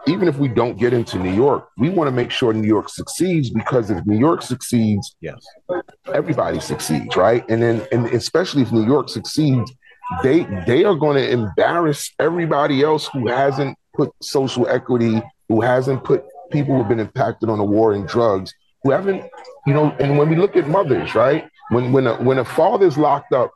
even 0.06 0.28
if 0.28 0.38
we 0.38 0.48
don't 0.48 0.78
get 0.78 0.92
into 0.92 1.18
New 1.18 1.32
York, 1.32 1.68
we 1.78 1.88
want 1.88 2.08
to 2.08 2.12
make 2.12 2.30
sure 2.30 2.52
New 2.52 2.66
York 2.66 2.88
succeeds 2.88 3.50
because 3.50 3.90
if 3.90 4.04
New 4.04 4.18
York 4.18 4.42
succeeds, 4.42 5.16
yes, 5.20 5.44
everybody 6.12 6.60
succeeds, 6.60 7.16
right? 7.16 7.44
And 7.48 7.62
then, 7.62 7.86
and 7.92 8.06
especially 8.06 8.62
if 8.62 8.72
New 8.72 8.84
York 8.84 9.08
succeeds, 9.08 9.72
they 10.22 10.44
they 10.66 10.84
are 10.84 10.94
going 10.94 11.16
to 11.16 11.30
embarrass 11.30 12.12
everybody 12.18 12.82
else 12.82 13.06
who 13.06 13.28
hasn't 13.28 13.78
put 13.94 14.10
social 14.20 14.68
equity 14.68 15.22
who 15.52 15.60
hasn't 15.60 16.02
put 16.02 16.24
people 16.50 16.74
who've 16.74 16.88
been 16.88 16.98
impacted 16.98 17.50
on 17.50 17.58
the 17.58 17.64
war 17.64 17.92
and 17.92 18.08
drugs, 18.08 18.54
who 18.82 18.90
haven't, 18.90 19.22
you 19.66 19.74
know, 19.74 19.90
and 20.00 20.16
when 20.16 20.30
we 20.30 20.36
look 20.36 20.56
at 20.56 20.66
mothers, 20.66 21.14
right? 21.14 21.46
When 21.68 21.92
when 21.92 22.06
a, 22.06 22.14
when 22.22 22.38
a 22.38 22.44
father's 22.44 22.96
locked 22.96 23.34
up 23.34 23.52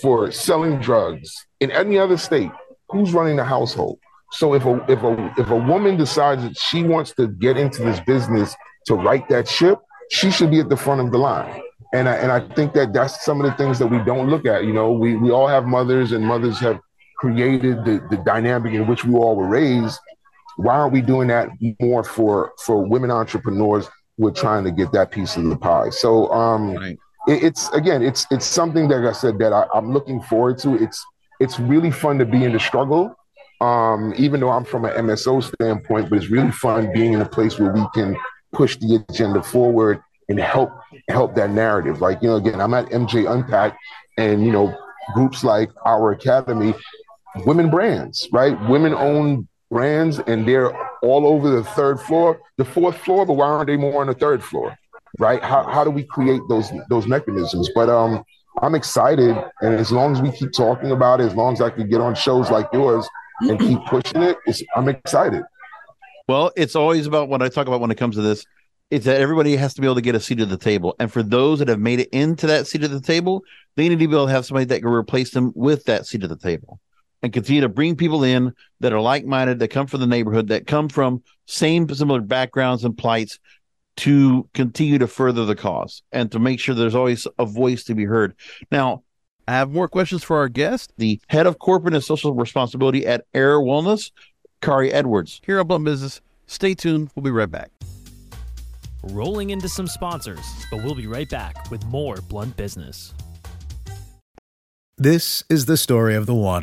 for 0.00 0.30
selling 0.30 0.80
drugs 0.80 1.30
in 1.60 1.70
any 1.70 1.98
other 1.98 2.16
state, 2.16 2.50
who's 2.88 3.12
running 3.12 3.36
the 3.36 3.44
household? 3.44 3.98
So 4.32 4.54
if 4.54 4.64
a 4.64 4.74
if 4.90 5.02
a 5.02 5.34
if 5.36 5.50
a 5.50 5.56
woman 5.56 5.98
decides 5.98 6.42
that 6.42 6.56
she 6.56 6.82
wants 6.82 7.12
to 7.16 7.28
get 7.28 7.58
into 7.58 7.82
this 7.82 8.00
business 8.00 8.56
to 8.86 8.94
right 8.94 9.28
that 9.28 9.46
ship, 9.46 9.78
she 10.10 10.30
should 10.30 10.50
be 10.50 10.60
at 10.60 10.70
the 10.70 10.76
front 10.76 11.02
of 11.02 11.12
the 11.12 11.18
line. 11.18 11.60
And 11.92 12.08
I, 12.08 12.14
and 12.14 12.32
I 12.32 12.40
think 12.54 12.72
that 12.72 12.94
that's 12.94 13.24
some 13.26 13.42
of 13.42 13.50
the 13.50 13.56
things 13.58 13.78
that 13.78 13.88
we 13.88 13.98
don't 14.04 14.30
look 14.30 14.46
at. 14.46 14.64
You 14.64 14.72
know, 14.72 14.90
we 14.90 15.16
we 15.16 15.30
all 15.30 15.48
have 15.48 15.66
mothers, 15.66 16.12
and 16.12 16.24
mothers 16.24 16.58
have 16.60 16.80
created 17.18 17.84
the, 17.84 18.00
the 18.10 18.16
dynamic 18.24 18.72
in 18.72 18.86
which 18.86 19.04
we 19.04 19.14
all 19.14 19.36
were 19.36 19.48
raised 19.48 19.98
why 20.56 20.74
aren't 20.74 20.92
we 20.92 21.02
doing 21.02 21.28
that 21.28 21.50
more 21.80 22.02
for 22.02 22.52
for 22.64 22.84
women 22.84 23.10
entrepreneurs 23.10 23.88
who 24.16 24.26
are 24.26 24.32
trying 24.32 24.64
to 24.64 24.70
get 24.70 24.92
that 24.92 25.10
piece 25.10 25.36
of 25.36 25.44
the 25.44 25.56
pie? 25.56 25.90
So 25.90 26.30
um, 26.32 26.74
right. 26.74 26.98
it, 27.28 27.44
it's 27.44 27.70
again, 27.70 28.02
it's 28.02 28.26
it's 28.30 28.46
something 28.46 28.88
that 28.88 28.98
like 28.98 29.10
I 29.10 29.12
said 29.12 29.38
that 29.38 29.52
I, 29.52 29.66
I'm 29.74 29.92
looking 29.92 30.20
forward 30.22 30.58
to. 30.58 30.74
It's 30.74 31.04
it's 31.40 31.60
really 31.60 31.90
fun 31.90 32.18
to 32.18 32.24
be 32.24 32.44
in 32.44 32.52
the 32.52 32.60
struggle. 32.60 33.14
Um, 33.60 34.12
even 34.18 34.40
though 34.40 34.50
I'm 34.50 34.64
from 34.64 34.84
an 34.84 34.92
MSO 34.92 35.42
standpoint, 35.42 36.10
but 36.10 36.16
it's 36.16 36.28
really 36.28 36.52
fun 36.52 36.92
being 36.92 37.14
in 37.14 37.22
a 37.22 37.28
place 37.28 37.58
where 37.58 37.72
we 37.72 37.86
can 37.94 38.14
push 38.52 38.76
the 38.76 39.02
agenda 39.08 39.42
forward 39.42 40.02
and 40.28 40.38
help 40.38 40.70
help 41.08 41.34
that 41.36 41.50
narrative. 41.50 42.00
Like, 42.00 42.20
you 42.22 42.28
know, 42.28 42.36
again, 42.36 42.60
I'm 42.60 42.74
at 42.74 42.86
MJ 42.86 43.30
Unpack 43.30 43.78
and 44.18 44.44
you 44.44 44.52
know, 44.52 44.76
groups 45.14 45.44
like 45.44 45.70
our 45.84 46.12
academy, 46.12 46.74
women 47.44 47.70
brands, 47.70 48.28
right? 48.32 48.58
Women 48.68 48.94
own 48.94 49.48
brands 49.70 50.18
and 50.20 50.46
they're 50.46 50.74
all 51.02 51.26
over 51.26 51.50
the 51.50 51.64
third 51.64 52.00
floor, 52.00 52.40
the 52.56 52.64
fourth 52.64 52.96
floor, 52.98 53.26
but 53.26 53.34
why 53.34 53.46
aren't 53.46 53.66
they 53.66 53.76
more 53.76 54.00
on 54.00 54.06
the 54.06 54.14
third 54.14 54.42
floor? 54.42 54.76
Right? 55.18 55.42
How, 55.42 55.64
how 55.64 55.84
do 55.84 55.90
we 55.90 56.04
create 56.04 56.40
those 56.48 56.70
those 56.88 57.06
mechanisms? 57.06 57.70
But 57.74 57.88
um 57.88 58.24
I'm 58.62 58.74
excited 58.74 59.36
and 59.60 59.74
as 59.74 59.92
long 59.92 60.12
as 60.12 60.22
we 60.22 60.32
keep 60.32 60.52
talking 60.52 60.90
about 60.90 61.20
it, 61.20 61.24
as 61.24 61.34
long 61.34 61.52
as 61.52 61.60
I 61.60 61.70
can 61.70 61.88
get 61.88 62.00
on 62.00 62.14
shows 62.14 62.50
like 62.50 62.68
yours 62.72 63.06
and 63.40 63.58
keep 63.60 63.78
pushing 63.86 64.22
it, 64.22 64.38
I'm 64.74 64.88
excited. 64.88 65.42
Well, 66.28 66.52
it's 66.56 66.74
always 66.74 67.06
about 67.06 67.28
what 67.28 67.42
I 67.42 67.48
talk 67.48 67.66
about 67.66 67.80
when 67.80 67.90
it 67.90 67.98
comes 67.98 68.16
to 68.16 68.22
this. 68.22 68.44
It's 68.90 69.04
that 69.04 69.20
everybody 69.20 69.56
has 69.56 69.74
to 69.74 69.80
be 69.80 69.86
able 69.86 69.96
to 69.96 70.00
get 70.00 70.14
a 70.14 70.20
seat 70.20 70.40
at 70.40 70.48
the 70.48 70.56
table. 70.56 70.94
And 71.00 71.12
for 71.12 71.22
those 71.22 71.58
that 71.58 71.68
have 71.68 71.80
made 71.80 72.00
it 72.00 72.08
into 72.12 72.46
that 72.46 72.66
seat 72.66 72.84
at 72.84 72.90
the 72.90 73.00
table, 73.00 73.42
they 73.74 73.88
need 73.88 73.98
to 73.98 74.08
be 74.08 74.14
able 74.14 74.26
to 74.26 74.32
have 74.32 74.46
somebody 74.46 74.64
that 74.66 74.80
can 74.80 74.90
replace 74.90 75.32
them 75.32 75.52
with 75.54 75.84
that 75.84 76.06
seat 76.06 76.22
at 76.22 76.28
the 76.28 76.36
table 76.36 76.80
and 77.26 77.32
continue 77.32 77.60
to 77.60 77.68
bring 77.68 77.96
people 77.96 78.22
in 78.22 78.54
that 78.78 78.92
are 78.92 79.00
like-minded, 79.00 79.58
that 79.58 79.68
come 79.68 79.88
from 79.88 79.98
the 79.98 80.06
neighborhood, 80.06 80.46
that 80.46 80.68
come 80.68 80.88
from 80.88 81.24
same 81.46 81.88
similar 81.88 82.20
backgrounds 82.20 82.84
and 82.84 82.96
plights 82.96 83.40
to 83.96 84.48
continue 84.54 84.96
to 84.98 85.08
further 85.08 85.44
the 85.44 85.56
cause 85.56 86.02
and 86.12 86.30
to 86.30 86.38
make 86.38 86.60
sure 86.60 86.74
there's 86.74 86.94
always 86.94 87.26
a 87.40 87.44
voice 87.44 87.82
to 87.82 87.96
be 87.96 88.04
heard. 88.04 88.36
Now, 88.70 89.02
I 89.48 89.54
have 89.54 89.72
more 89.72 89.88
questions 89.88 90.22
for 90.22 90.36
our 90.36 90.48
guest. 90.48 90.92
The 90.98 91.20
head 91.26 91.48
of 91.48 91.58
corporate 91.58 91.94
and 91.94 92.04
social 92.04 92.32
responsibility 92.32 93.04
at 93.06 93.24
Ayr 93.34 93.58
Wellness, 93.58 94.12
Khari 94.62 94.92
Edwards. 94.92 95.40
Here 95.44 95.58
on 95.58 95.66
Blunt 95.66 95.84
Business. 95.84 96.20
Stay 96.46 96.74
tuned. 96.74 97.10
We'll 97.16 97.24
be 97.24 97.30
right 97.32 97.50
back. 97.50 97.70
Rolling 99.02 99.50
into 99.50 99.68
some 99.68 99.88
sponsors, 99.88 100.46
but 100.70 100.84
we'll 100.84 100.94
be 100.94 101.08
right 101.08 101.28
back 101.28 101.72
with 101.72 101.84
more 101.86 102.18
Blunt 102.28 102.56
Business. 102.56 103.14
This 104.96 105.42
is 105.48 105.66
the 105.66 105.76
story 105.76 106.14
of 106.14 106.26
the 106.26 106.34
one. 106.34 106.62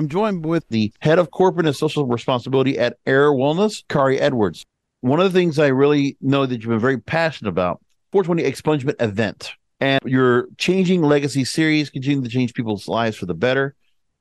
I'm 0.00 0.08
joined 0.08 0.46
with 0.46 0.66
the 0.70 0.94
head 1.00 1.18
of 1.18 1.30
corporate 1.30 1.66
and 1.66 1.76
social 1.76 2.06
responsibility 2.06 2.78
at 2.78 2.96
Ayr 3.04 3.32
Wellness, 3.32 3.84
Khari 3.84 4.18
Edwards. 4.18 4.64
One 5.02 5.20
of 5.20 5.30
the 5.30 5.38
things 5.38 5.58
I 5.58 5.66
really 5.66 6.16
know 6.22 6.46
that 6.46 6.54
you've 6.54 6.70
been 6.70 6.78
very 6.78 6.96
passionate 6.96 7.50
about, 7.50 7.82
420 8.12 8.50
Expungement 8.50 9.02
event. 9.02 9.52
And 9.78 10.00
your 10.06 10.46
Changing 10.56 11.02
Legacy 11.02 11.44
series, 11.44 11.90
continuing 11.90 12.24
to 12.24 12.30
change 12.30 12.54
people's 12.54 12.88
lives 12.88 13.18
for 13.18 13.26
the 13.26 13.34
better. 13.34 13.74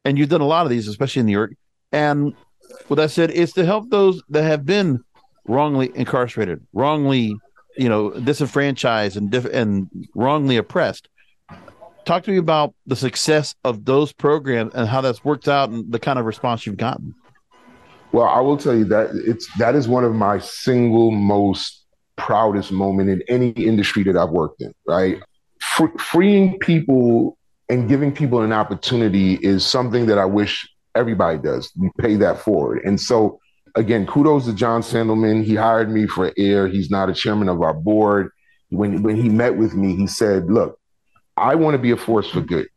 And 0.03 0.17
you've 0.17 0.27
done 0.27 0.41
a 0.41 0.45
lot 0.45 0.65
of 0.65 0.69
these, 0.69 0.86
especially 0.89 1.21
in 1.21 1.27
New 1.27 1.31
York. 1.31 1.53
And 1.93 2.33
with 2.89 2.98
that 2.98 3.12
said, 3.12 3.31
it's 3.31 3.53
to 3.53 3.65
help 3.65 3.89
those 3.89 4.21
that 4.31 4.43
have 4.43 4.65
been 4.65 5.01
wrongly 5.48 5.93
incarcerated, 5.95 6.59
wrongly, 6.74 7.38
you 7.77 7.88
know, 7.88 8.09
disenfranchised 8.09 9.15
and 9.15 9.31
diff- 9.31 9.45
and 9.45 9.89
wrongly 10.13 10.57
oppressed 10.57 11.07
talk 12.10 12.24
to 12.24 12.32
me 12.32 12.38
about 12.38 12.74
the 12.88 12.96
success 12.96 13.54
of 13.63 13.86
those 13.86 14.12
programs 14.12 14.74
and 14.74 14.88
how 14.88 15.00
that's 15.00 15.24
worked 15.24 15.48
out 15.48 15.70
and 15.70 15.92
the 15.92 16.00
kind 16.00 16.18
of 16.18 16.25
response 16.25 16.66
you've 16.66 16.78
gotten. 16.78 17.13
Well, 18.12 18.28
I 18.28 18.39
will 18.39 18.58
tell 18.58 18.75
you 18.75 18.86
that 18.86 19.12
it's 19.13 19.48
that 19.60 19.75
is 19.75 19.88
one 19.88 20.04
of 20.04 20.16
my 20.16 20.39
single 20.39 21.12
most 21.12 21.86
proudest 22.16 22.72
moment 22.72 23.10
in 23.10 23.22
any 23.30 23.50
industry 23.51 24.01
that 24.04 24.18
I've 24.18 24.32
worked 24.32 24.62
in. 24.62 24.74
Right, 24.88 25.22
freeing 26.00 26.58
people 26.58 27.38
and 27.70 27.88
giving 27.88 28.12
people 28.12 28.42
an 28.42 28.51
opportunity 28.51 29.36
is 29.44 29.63
something 29.63 30.08
that 30.08 30.18
I 30.18 30.25
wish 30.25 30.68
everybody 30.96 31.38
does. 31.38 31.72
We 31.78 31.92
pay 32.00 32.16
that 32.16 32.39
forward, 32.39 32.82
and 32.84 33.00
so 33.00 33.39
again, 33.75 34.08
kudos 34.08 34.46
to 34.46 34.54
John 34.54 34.82
Sandelman. 34.82 35.44
He 35.44 35.54
hired 35.54 35.92
me 35.92 36.08
for 36.08 36.34
Ayr. 36.36 36.68
He's 36.68 36.89
now 36.89 37.06
the 37.06 37.13
chairman 37.13 37.50
of 37.50 37.62
our 37.62 37.75
board. 37.75 38.32
When 38.70 39.04
when 39.04 39.16
he 39.16 39.30
met 39.30 39.56
with 39.56 39.75
me, 39.75 39.96
he 39.96 40.08
said, 40.08 40.50
"Look, 40.50 40.78
I 41.39 41.55
want 41.55 41.75
to 41.75 41.79
be 41.79 41.91
a 41.91 41.98
force 41.98 42.29
for 42.29 42.41
good. 42.41 42.67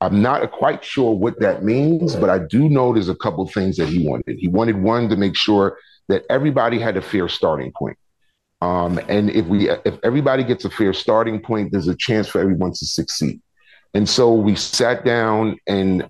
I'm 0.00 0.20
not 0.20 0.50
quite 0.50 0.84
sure 0.84 1.14
what 1.14 1.40
that 1.40 1.64
means, 1.64 2.16
but 2.16 2.28
I 2.28 2.38
do 2.38 2.68
know 2.68 2.92
there's 2.92 3.08
a 3.08 3.14
couple 3.14 3.46
things 3.48 3.76
that 3.76 3.88
he 3.88 4.06
wanted. 4.06 4.38
He 4.38 4.48
wanted 4.48 4.76
one 4.82 5.08
to 5.08 5.16
make 5.16 5.36
sure 5.36 5.78
that 6.08 6.24
everybody 6.28 6.78
had 6.78 6.96
a 6.96 7.02
fair 7.02 7.28
starting 7.28 7.72
point. 7.72 7.96
Um, 8.60 8.98
and 9.08 9.30
if 9.30 9.46
we 9.46 9.68
if 9.70 9.98
everybody 10.02 10.42
gets 10.44 10.64
a 10.64 10.70
fair 10.70 10.92
starting 10.92 11.40
point, 11.40 11.72
there's 11.72 11.88
a 11.88 11.96
chance 11.96 12.28
for 12.28 12.40
everyone 12.40 12.72
to 12.72 12.86
succeed. 12.86 13.40
And 13.94 14.08
so 14.08 14.34
we 14.34 14.54
sat 14.54 15.04
down 15.04 15.56
and, 15.66 16.08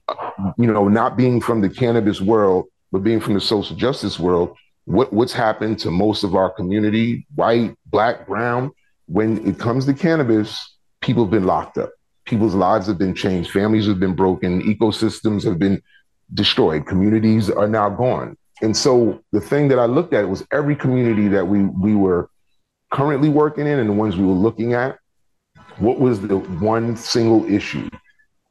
you 0.59 0.67
know, 0.67 0.89
not 0.89 1.17
being 1.17 1.41
from 1.41 1.61
the 1.61 1.69
cannabis 1.69 2.21
world, 2.21 2.67
but 2.91 3.05
being 3.05 3.21
from 3.21 3.35
the 3.35 3.41
social 3.41 3.77
justice 3.77 4.19
world, 4.19 4.57
what, 4.87 5.13
what's 5.13 5.33
happened 5.33 5.79
to 5.81 5.91
most 5.91 6.25
of 6.25 6.35
our 6.35 6.51
community, 6.51 7.27
white, 7.37 7.77
black, 7.87 8.27
brown, 8.27 8.73
when 9.07 9.47
it 9.47 9.59
comes 9.59 9.87
to 9.87 9.95
cannabis, 9.95 10.76
people 11.07 11.25
have 11.25 11.31
been 11.31 11.47
locked 11.47 11.79
up. 11.79 11.93
People's 12.25 12.57
lives 12.57 12.89
have 12.89 12.99
been 12.99 13.15
changed. 13.15 13.53
Families 13.53 13.87
have 13.87 14.01
been 14.01 14.17
broken. 14.17 14.61
Ecosystems 14.63 15.45
have 15.45 15.59
been 15.59 15.81
destroyed. 16.35 16.85
Communities 16.85 17.49
are 17.49 17.69
now 17.69 17.89
gone. 17.89 18.37
And 18.61 18.77
so 18.77 19.23
the 19.31 19.41
thing 19.41 19.69
that 19.69 19.79
I 19.79 19.85
looked 19.87 20.13
at 20.13 20.29
was 20.29 20.45
every 20.51 20.75
community 20.75 21.29
that 21.29 21.47
we 21.47 21.63
we 21.63 21.95
were 21.95 22.29
currently 22.91 23.29
working 23.29 23.67
in 23.69 23.79
and 23.79 23.89
the 23.89 23.93
ones 23.93 24.17
we 24.17 24.27
were 24.27 24.33
looking 24.33 24.75
at, 24.75 24.99
what 25.79 26.01
was 26.01 26.21
the 26.21 26.39
one 26.39 26.97
single 26.97 27.45
issue? 27.45 27.89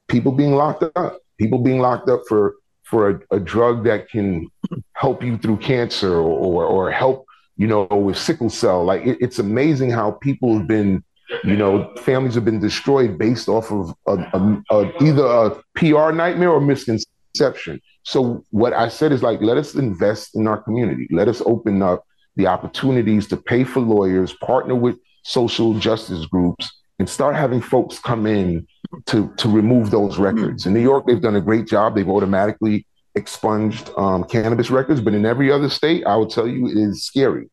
People 0.08 0.32
being 0.32 0.54
locked 0.54 0.84
up. 0.96 1.20
People 1.38 1.60
being 1.60 1.82
locked 1.82 2.08
up 2.08 2.22
for 2.30 2.56
for 2.84 3.10
a, 3.10 3.36
a 3.38 3.40
drug 3.40 3.84
that 3.84 4.08
can 4.10 4.48
help 4.94 5.22
you 5.22 5.38
through 5.38 5.58
cancer 5.58 6.14
or 6.16 6.64
or 6.64 6.90
help 6.90 7.26
you 7.58 7.68
know 7.68 7.84
with 8.08 8.18
sickle 8.18 8.50
cell. 8.50 8.86
Like 8.86 9.06
it, 9.06 9.18
it's 9.20 9.40
amazing 9.40 9.92
how 9.92 10.12
people 10.12 10.58
have 10.58 10.68
been 10.68 11.04
you 11.44 11.56
know, 11.56 11.94
families 11.98 12.36
have 12.36 12.46
been 12.46 12.60
destroyed 12.60 13.18
based 13.18 13.48
off 13.48 13.72
of 13.72 13.94
a, 14.08 14.14
a, 14.34 14.64
a, 14.72 15.04
either 15.04 15.26
a 15.26 15.62
PR 15.76 16.12
nightmare 16.12 16.52
or 16.52 16.62
misconception. 16.62 17.82
So 18.04 18.44
what 18.52 18.74
I 18.74 18.90
said 18.90 19.12
is 19.12 19.24
like, 19.24 19.42
let 19.42 19.58
us 19.58 19.76
invest 19.76 20.36
in 20.36 20.48
our 20.48 20.62
community. 20.62 21.08
Let 21.12 21.28
us 21.28 21.42
open 21.46 21.82
up 21.82 22.06
the 22.36 22.48
opportunities 22.48 23.28
to 23.28 23.38
pay 23.38 23.64
for 23.64 23.80
lawyers, 23.80 24.34
partner 24.34 24.76
with 24.76 24.98
social 25.24 25.74
justice 25.74 26.26
groups, 26.26 26.70
and 27.00 27.10
start 27.10 27.36
having 27.36 27.62
folks 27.62 28.00
come 28.00 28.26
in 28.26 28.68
to 29.08 29.34
to 29.38 29.50
remove 29.50 29.92
those 29.92 30.18
records. 30.18 30.66
In 30.66 30.74
New 30.74 30.82
York, 30.82 31.06
they've 31.06 31.22
done 31.22 31.36
a 31.36 31.42
great 31.42 31.68
job. 31.68 31.96
They've 31.96 32.08
automatically 32.08 32.86
expunged 33.16 33.90
um, 33.98 34.24
cannabis 34.26 34.70
records, 34.70 35.02
but 35.02 35.14
in 35.14 35.26
every 35.26 35.52
other 35.52 35.70
state, 35.70 36.06
I 36.06 36.16
would 36.16 36.30
tell 36.30 36.48
you, 36.48 36.68
it 36.68 36.78
is 36.78 37.04
scary, 37.04 37.50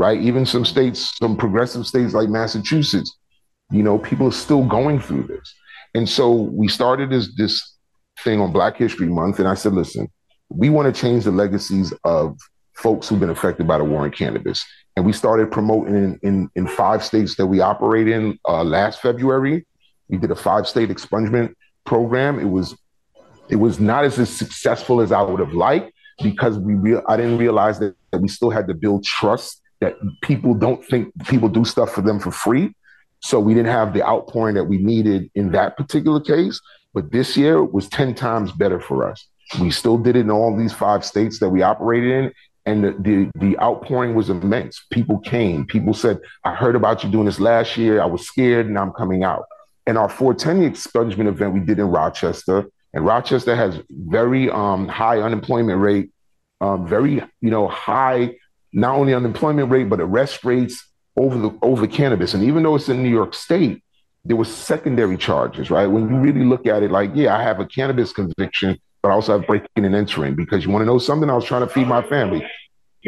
right? 0.00 0.18
Even 0.22 0.46
some 0.46 0.64
states, 0.64 1.14
some 1.18 1.36
progressive 1.36 1.86
states 1.86 2.14
like 2.14 2.30
Massachusetts, 2.30 3.18
you 3.70 3.82
know, 3.82 3.98
people 3.98 4.26
are 4.28 4.32
still 4.46 4.64
going 4.64 4.98
through 4.98 5.24
this. 5.24 5.54
And 5.94 6.08
so 6.08 6.32
we 6.32 6.68
started 6.68 7.10
this 7.10 7.34
this 7.36 7.76
thing 8.24 8.40
on 8.40 8.50
Black 8.50 8.78
History 8.78 9.08
Month, 9.08 9.38
and 9.40 9.46
I 9.46 9.54
said, 9.54 9.74
listen, 9.74 10.08
we 10.48 10.70
want 10.70 10.92
to 10.92 10.98
change 10.98 11.24
the 11.24 11.30
legacies 11.30 11.92
of 12.04 12.38
folks 12.74 13.08
who've 13.08 13.20
been 13.20 13.36
affected 13.38 13.68
by 13.68 13.76
the 13.76 13.84
war 13.84 14.02
on 14.02 14.10
cannabis. 14.10 14.64
And 14.96 15.04
we 15.04 15.12
started 15.12 15.52
promoting 15.52 15.94
in, 15.94 16.18
in, 16.22 16.50
in 16.56 16.66
five 16.66 17.04
states 17.04 17.36
that 17.36 17.46
we 17.46 17.60
operate 17.60 18.08
in 18.08 18.38
uh, 18.48 18.64
last 18.64 19.02
February. 19.02 19.66
We 20.08 20.16
did 20.16 20.30
a 20.30 20.36
five 20.36 20.66
state 20.66 20.88
expungement 20.88 21.52
program. 21.84 22.38
It 22.38 22.48
was 22.48 22.74
it 23.50 23.56
was 23.56 23.78
not 23.80 24.04
as, 24.04 24.18
as 24.18 24.30
successful 24.34 25.02
as 25.02 25.12
I 25.12 25.20
would 25.20 25.40
have 25.40 25.52
liked 25.52 25.92
because 26.22 26.58
we 26.58 26.74
real 26.74 27.02
I 27.06 27.18
didn't 27.18 27.36
realize 27.36 27.78
that, 27.80 27.94
that 28.12 28.20
we 28.22 28.28
still 28.28 28.50
had 28.50 28.66
to 28.68 28.74
build 28.74 29.04
trust 29.04 29.60
that 29.80 29.96
people 30.22 30.54
don't 30.54 30.84
think 30.84 31.12
people 31.26 31.48
do 31.48 31.64
stuff 31.64 31.92
for 31.92 32.02
them 32.02 32.20
for 32.20 32.30
free. 32.30 32.74
So 33.20 33.38
we 33.38 33.54
didn't 33.54 33.72
have 33.72 33.92
the 33.92 34.06
outpouring 34.06 34.54
that 34.54 34.64
we 34.64 34.78
needed 34.78 35.30
in 35.34 35.52
that 35.52 35.76
particular 35.76 36.20
case. 36.20 36.60
But 36.94 37.12
this 37.12 37.36
year 37.36 37.62
was 37.62 37.88
10 37.88 38.14
times 38.14 38.52
better 38.52 38.80
for 38.80 39.08
us. 39.08 39.26
We 39.60 39.70
still 39.70 39.98
did 39.98 40.16
it 40.16 40.20
in 40.20 40.30
all 40.30 40.56
these 40.56 40.72
five 40.72 41.04
states 41.04 41.38
that 41.40 41.50
we 41.50 41.62
operated 41.62 42.10
in, 42.10 42.32
and 42.66 42.84
the, 42.84 42.92
the, 43.00 43.30
the 43.46 43.58
outpouring 43.58 44.14
was 44.14 44.30
immense. 44.30 44.84
People 44.92 45.18
came. 45.18 45.66
People 45.66 45.92
said, 45.92 46.20
"I 46.44 46.54
heard 46.54 46.76
about 46.76 47.02
you 47.02 47.10
doing 47.10 47.26
this 47.26 47.40
last 47.40 47.76
year. 47.76 48.00
I 48.00 48.06
was 48.06 48.24
scared, 48.26 48.66
and 48.66 48.78
I'm 48.78 48.92
coming 48.92 49.24
out." 49.24 49.44
And 49.86 49.98
our 49.98 50.08
410 50.08 50.70
expungement 50.70 51.26
event 51.26 51.52
we 51.52 51.60
did 51.60 51.80
in 51.80 51.86
Rochester, 51.86 52.70
and 52.94 53.04
Rochester 53.04 53.56
has 53.56 53.80
very 53.90 54.50
um, 54.50 54.86
high 54.86 55.20
unemployment 55.20 55.80
rate, 55.80 56.10
um, 56.60 56.86
very 56.86 57.14
you 57.40 57.50
know 57.50 57.66
high 57.66 58.36
not 58.72 58.94
only 58.94 59.14
unemployment 59.14 59.70
rate 59.70 59.88
but 59.88 60.00
arrest 60.00 60.44
rates 60.44 60.86
over 61.16 61.38
the 61.38 61.58
over 61.62 61.86
cannabis. 61.86 62.34
And 62.34 62.42
even 62.44 62.62
though 62.62 62.76
it's 62.76 62.88
in 62.88 63.02
New 63.02 63.10
York 63.10 63.34
State, 63.34 63.82
there 64.24 64.36
was 64.36 64.54
secondary 64.54 65.16
charges, 65.16 65.70
right? 65.70 65.86
When 65.86 66.08
you 66.08 66.16
really 66.16 66.44
look 66.44 66.66
at 66.66 66.82
it, 66.82 66.90
like, 66.90 67.10
yeah, 67.14 67.36
I 67.36 67.42
have 67.42 67.58
a 67.60 67.66
cannabis 67.66 68.12
conviction, 68.12 68.78
but 69.02 69.10
I 69.10 69.12
also 69.12 69.38
have 69.38 69.46
breaking 69.46 69.84
and 69.84 69.94
entering 69.94 70.34
because 70.34 70.64
you 70.64 70.70
want 70.70 70.82
to 70.82 70.86
know 70.86 70.98
something? 70.98 71.30
I 71.30 71.34
was 71.34 71.44
trying 71.44 71.66
to 71.66 71.72
feed 71.72 71.86
my 71.86 72.02
family. 72.02 72.46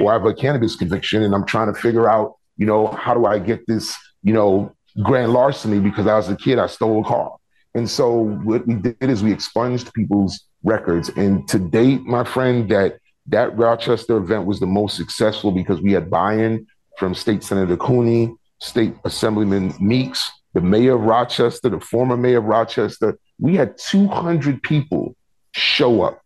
Or 0.00 0.10
I 0.10 0.14
have 0.14 0.24
a 0.24 0.32
cannabis 0.32 0.74
conviction 0.74 1.22
and 1.22 1.34
I'm 1.34 1.44
trying 1.44 1.72
to 1.72 1.78
figure 1.78 2.08
out, 2.08 2.36
you 2.56 2.64
know, 2.64 2.86
how 2.86 3.12
do 3.12 3.26
I 3.26 3.38
get 3.38 3.66
this, 3.66 3.94
you 4.22 4.32
know, 4.32 4.74
grand 5.02 5.32
larceny 5.32 5.80
because 5.80 6.06
I 6.06 6.16
was 6.16 6.30
a 6.30 6.36
kid, 6.36 6.58
I 6.58 6.66
stole 6.66 7.02
a 7.02 7.04
car. 7.04 7.36
And 7.74 7.88
so 7.88 8.10
what 8.10 8.66
we 8.66 8.74
did 8.74 8.96
is 9.00 9.22
we 9.22 9.32
expunged 9.32 9.92
people's 9.92 10.46
records. 10.62 11.10
And 11.10 11.46
to 11.48 11.58
date, 11.58 12.02
my 12.02 12.24
friend, 12.24 12.70
that 12.70 12.98
that 13.26 13.56
Rochester 13.56 14.16
event 14.16 14.46
was 14.46 14.60
the 14.60 14.66
most 14.66 14.96
successful 14.96 15.52
because 15.52 15.80
we 15.80 15.92
had 15.92 16.10
buy-in 16.10 16.66
from 16.98 17.14
State 17.14 17.42
Senator 17.42 17.76
Cooney, 17.76 18.34
State 18.60 18.94
Assemblyman 19.04 19.74
Meeks, 19.80 20.30
the 20.54 20.60
mayor 20.60 20.94
of 20.94 21.02
Rochester, 21.02 21.68
the 21.68 21.80
former 21.80 22.16
mayor 22.16 22.38
of 22.38 22.44
Rochester. 22.44 23.18
We 23.38 23.56
had 23.56 23.76
200 23.78 24.62
people 24.62 25.16
show 25.52 26.02
up 26.02 26.20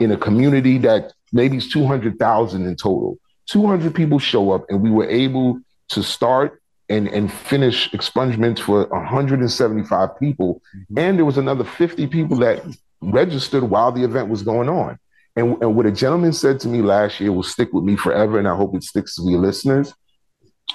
in 0.00 0.12
a 0.12 0.16
community 0.16 0.78
that 0.78 1.12
maybe 1.32 1.56
is 1.56 1.68
200,000 1.70 2.66
in 2.66 2.76
total. 2.76 3.18
200 3.46 3.94
people 3.94 4.18
show 4.18 4.52
up, 4.52 4.64
and 4.68 4.80
we 4.80 4.90
were 4.90 5.08
able 5.08 5.60
to 5.88 6.02
start 6.02 6.62
and, 6.88 7.08
and 7.08 7.32
finish 7.32 7.90
expungements 7.90 8.58
for 8.58 8.86
175 8.86 10.18
people. 10.18 10.62
Mm-hmm. 10.76 10.98
And 10.98 11.18
there 11.18 11.24
was 11.24 11.38
another 11.38 11.64
50 11.64 12.06
people 12.06 12.38
that 12.38 12.62
registered 13.00 13.64
while 13.64 13.92
the 13.92 14.04
event 14.04 14.28
was 14.28 14.42
going 14.42 14.68
on. 14.68 14.98
And, 15.36 15.60
and 15.62 15.74
what 15.74 15.86
a 15.86 15.92
gentleman 15.92 16.32
said 16.32 16.60
to 16.60 16.68
me 16.68 16.80
last 16.80 17.20
year 17.20 17.32
will 17.32 17.42
stick 17.42 17.72
with 17.72 17.84
me 17.84 17.96
forever, 17.96 18.38
and 18.38 18.46
I 18.46 18.54
hope 18.54 18.74
it 18.76 18.84
sticks 18.84 19.18
with 19.18 19.30
your 19.30 19.40
listeners. 19.40 19.92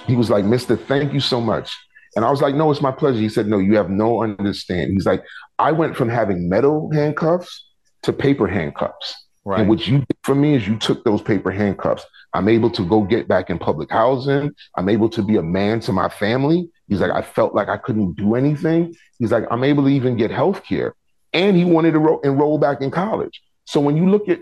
He 0.05 0.15
was 0.15 0.29
like, 0.29 0.45
Mister, 0.45 0.75
thank 0.75 1.13
you 1.13 1.19
so 1.19 1.39
much. 1.39 1.75
And 2.15 2.25
I 2.25 2.31
was 2.31 2.41
like, 2.41 2.55
no, 2.55 2.71
it's 2.71 2.81
my 2.81 2.91
pleasure. 2.91 3.19
He 3.19 3.29
said, 3.29 3.47
no, 3.47 3.59
you 3.59 3.77
have 3.77 3.89
no 3.89 4.23
understanding. 4.23 4.93
He's 4.93 5.05
like, 5.05 5.23
I 5.59 5.71
went 5.71 5.95
from 5.95 6.09
having 6.09 6.49
metal 6.49 6.89
handcuffs 6.91 7.67
to 8.03 8.11
paper 8.11 8.47
handcuffs. 8.47 9.15
Right. 9.45 9.61
And 9.61 9.69
what 9.69 9.87
you 9.87 9.99
did 9.99 10.17
for 10.23 10.35
me 10.35 10.55
is 10.55 10.67
you 10.67 10.77
took 10.77 11.03
those 11.03 11.21
paper 11.21 11.51
handcuffs. 11.51 12.05
I'm 12.33 12.49
able 12.49 12.69
to 12.71 12.85
go 12.85 13.01
get 13.01 13.27
back 13.27 13.49
in 13.49 13.57
public 13.59 13.91
housing. 13.91 14.51
I'm 14.75 14.89
able 14.89 15.09
to 15.09 15.21
be 15.21 15.37
a 15.37 15.43
man 15.43 15.79
to 15.81 15.93
my 15.93 16.09
family. 16.09 16.69
He's 16.87 16.99
like, 16.99 17.11
I 17.11 17.21
felt 17.21 17.55
like 17.55 17.69
I 17.69 17.77
couldn't 17.77 18.13
do 18.15 18.35
anything. 18.35 18.95
He's 19.19 19.31
like, 19.31 19.45
I'm 19.49 19.63
able 19.63 19.83
to 19.83 19.89
even 19.89 20.17
get 20.17 20.31
health 20.31 20.63
care. 20.63 20.95
And 21.33 21.55
he 21.55 21.63
wanted 21.63 21.91
to 21.91 21.99
ro- 21.99 22.21
enroll 22.23 22.57
back 22.57 22.81
in 22.81 22.91
college. 22.91 23.41
So 23.69 23.79
when 23.79 23.95
you 23.95 24.09
look 24.09 24.27
at 24.29 24.39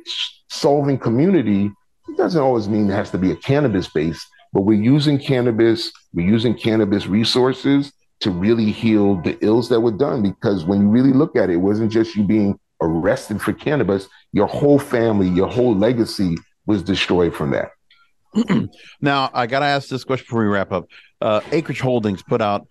solving 0.50 0.98
community, 0.98 1.72
it 2.08 2.18
doesn't 2.18 2.42
always 2.42 2.68
mean 2.68 2.90
it 2.90 2.94
has 2.94 3.12
to 3.12 3.18
be 3.18 3.32
a 3.32 3.36
cannabis 3.36 3.88
base 3.90 4.26
but 4.54 4.62
we're 4.62 4.82
using 4.82 5.20
cannabis, 5.20 5.92
we're 6.13 6.28
using 6.28 6.56
cannabis 6.56 7.08
resources 7.08 7.92
to 8.22 8.32
really 8.32 8.72
heal 8.72 9.22
the 9.22 9.38
ills 9.46 9.70
that 9.70 9.80
were 9.80 9.92
done. 9.92 10.24
Because 10.24 10.66
when 10.66 10.82
you 10.82 10.88
really 10.88 11.13
look 11.13 11.36
at 11.36 11.50
it, 11.50 11.54
it 11.54 11.58
wasn't 11.58 11.92
just 11.92 12.16
you 12.16 12.24
being 12.24 12.60
arrested 12.82 13.42
for 13.42 13.54
cannabis, 13.54 14.08
your 14.32 14.48
whole 14.48 14.80
family, 14.80 15.28
your 15.30 15.48
whole 15.48 15.76
legacy 15.76 16.38
was 16.66 16.82
destroyed 16.82 17.36
from 17.36 17.52
that. 17.52 17.72
now, 19.02 19.30
I 19.34 19.48
got 19.48 19.60
to 19.60 19.66
ask 19.66 19.90
this 19.90 20.04
question 20.04 20.26
before 20.26 20.42
we 20.42 20.48
wrap 20.48 20.72
up. 20.72 20.88
Uh, 21.22 21.42
Acreage 21.52 21.82
Holdings 21.82 22.24
put 22.24 22.42
out 22.42 22.68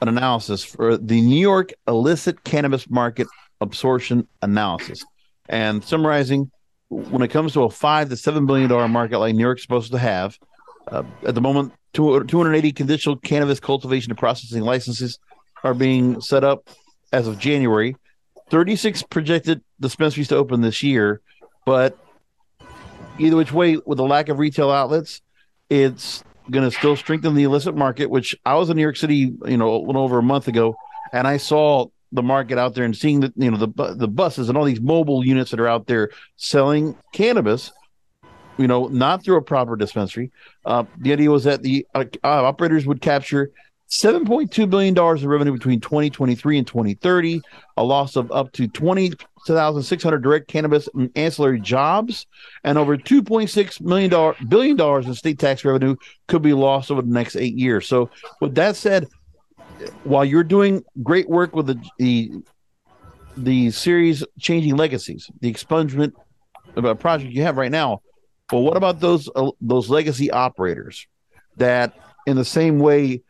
an 0.00 0.08
analysis 0.08 0.64
for 0.64 0.96
the 0.96 1.20
New 1.20 1.38
York 1.38 1.72
illicit 1.86 2.44
cannabis 2.44 2.88
market 2.88 3.26
absorption 3.60 4.26
analysis. 4.40 5.04
And 5.50 5.84
summarizing, 5.84 6.50
when 6.88 7.22
it 7.22 7.28
comes 7.28 7.52
to 7.54 7.64
a 7.64 7.70
five 7.70 8.08
to 8.08 8.16
seven 8.16 8.46
billion 8.46 8.70
dollar 8.70 8.88
market 8.88 9.18
like 9.18 9.34
New 9.34 9.42
York's 9.42 9.62
supposed 9.62 9.90
to 9.90 9.98
have, 9.98 10.38
uh, 10.86 11.02
at 11.26 11.34
the 11.34 11.40
moment, 11.40 11.72
280 11.92 12.72
conditional 12.72 13.16
cannabis 13.16 13.58
cultivation 13.58 14.12
and 14.12 14.18
processing 14.18 14.62
licenses 14.62 15.18
are 15.64 15.74
being 15.74 16.20
set 16.20 16.44
up 16.44 16.68
as 17.12 17.26
of 17.26 17.38
January. 17.38 17.96
36 18.50 19.02
projected 19.04 19.60
dispensaries 19.80 20.28
to 20.28 20.36
open 20.36 20.60
this 20.60 20.82
year, 20.82 21.20
but 21.66 21.98
either 23.18 23.36
which 23.36 23.52
way, 23.52 23.76
with 23.84 23.98
the 23.98 24.04
lack 24.04 24.28
of 24.28 24.38
retail 24.38 24.70
outlets, 24.70 25.20
it's 25.68 26.22
going 26.50 26.68
to 26.68 26.76
still 26.76 26.96
strengthen 26.96 27.34
the 27.34 27.42
illicit 27.42 27.76
market. 27.76 28.08
Which 28.08 28.36
I 28.46 28.54
was 28.54 28.70
in 28.70 28.76
New 28.76 28.82
York 28.82 28.96
City, 28.96 29.32
you 29.46 29.56
know, 29.56 29.74
a 29.74 29.82
little 29.84 30.02
over 30.02 30.18
a 30.18 30.22
month 30.22 30.46
ago, 30.46 30.76
and 31.12 31.26
I 31.26 31.38
saw 31.38 31.86
the 32.12 32.22
market 32.22 32.58
out 32.58 32.74
there 32.74 32.84
and 32.84 32.96
seeing 32.96 33.20
the 33.20 33.32
you 33.36 33.50
know 33.50 33.56
the 33.56 33.94
the 33.94 34.08
buses 34.08 34.48
and 34.48 34.58
all 34.58 34.64
these 34.64 34.80
mobile 34.80 35.24
units 35.24 35.50
that 35.50 35.60
are 35.60 35.68
out 35.68 35.86
there 35.86 36.10
selling 36.36 36.96
cannabis 37.12 37.72
you 38.60 38.68
know, 38.68 38.88
not 38.88 39.24
through 39.24 39.36
a 39.36 39.42
proper 39.42 39.74
dispensary. 39.74 40.30
Uh, 40.66 40.84
the 40.98 41.12
idea 41.14 41.30
was 41.30 41.44
that 41.44 41.62
the 41.62 41.86
uh, 41.94 42.04
uh, 42.22 42.44
operators 42.44 42.86
would 42.86 43.00
capture 43.00 43.50
$7.2 43.90 44.70
billion 44.70 44.96
in 44.96 45.28
revenue 45.28 45.52
between 45.52 45.80
2023 45.80 46.58
and 46.58 46.66
2030, 46.66 47.40
a 47.78 47.82
loss 47.82 48.16
of 48.16 48.30
up 48.30 48.52
to 48.52 48.68
20,600 48.68 50.22
direct 50.22 50.46
cannabis 50.46 50.88
and 50.94 51.10
ancillary 51.16 51.58
jobs, 51.58 52.26
and 52.62 52.76
over 52.76 52.96
$2.6 52.96 53.80
million, 53.80 54.34
billion 54.48 54.76
dollars 54.76 55.06
in 55.06 55.14
state 55.14 55.38
tax 55.38 55.64
revenue 55.64 55.96
could 56.28 56.42
be 56.42 56.52
lost 56.52 56.90
over 56.90 57.02
the 57.02 57.08
next 57.08 57.36
eight 57.36 57.56
years. 57.56 57.88
So, 57.88 58.10
with 58.40 58.54
that 58.54 58.76
said, 58.76 59.08
while 60.04 60.24
you're 60.24 60.44
doing 60.44 60.84
great 61.02 61.28
work 61.28 61.54
with 61.54 61.66
the, 61.66 61.82
the, 61.98 62.32
the 63.36 63.70
series 63.70 64.24
Changing 64.38 64.76
Legacies, 64.76 65.30
the 65.40 65.52
expungement 65.52 66.12
project 66.98 67.32
you 67.32 67.42
have 67.42 67.56
right 67.56 67.70
now, 67.70 68.02
well, 68.52 68.62
what 68.62 68.76
about 68.76 69.00
those 69.00 69.28
uh, 69.34 69.50
those 69.60 69.88
legacy 69.88 70.30
operators 70.30 71.06
that, 71.56 71.94
in 72.26 72.36
the 72.36 72.44
same 72.44 72.78
way, 72.78 73.22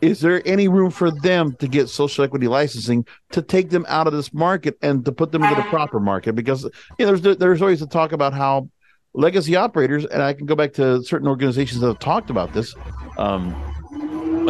is 0.00 0.20
there 0.20 0.42
any 0.46 0.68
room 0.68 0.90
for 0.90 1.10
them 1.10 1.54
to 1.56 1.68
get 1.68 1.88
social 1.88 2.24
equity 2.24 2.48
licensing 2.48 3.06
to 3.32 3.42
take 3.42 3.70
them 3.70 3.84
out 3.88 4.06
of 4.06 4.12
this 4.12 4.32
market 4.32 4.76
and 4.82 5.04
to 5.04 5.12
put 5.12 5.30
them 5.30 5.44
into 5.44 5.56
the 5.56 5.68
proper 5.68 6.00
market? 6.00 6.34
Because 6.34 6.64
you 6.98 7.06
know, 7.06 7.14
there's 7.16 7.36
there's 7.36 7.62
always 7.62 7.82
a 7.82 7.86
talk 7.86 8.12
about 8.12 8.32
how 8.32 8.68
legacy 9.14 9.56
operators, 9.56 10.06
and 10.06 10.22
I 10.22 10.32
can 10.32 10.46
go 10.46 10.56
back 10.56 10.72
to 10.74 11.02
certain 11.02 11.28
organizations 11.28 11.80
that 11.80 11.88
have 11.88 11.98
talked 11.98 12.30
about 12.30 12.52
this. 12.52 12.74
Um, 13.18 13.54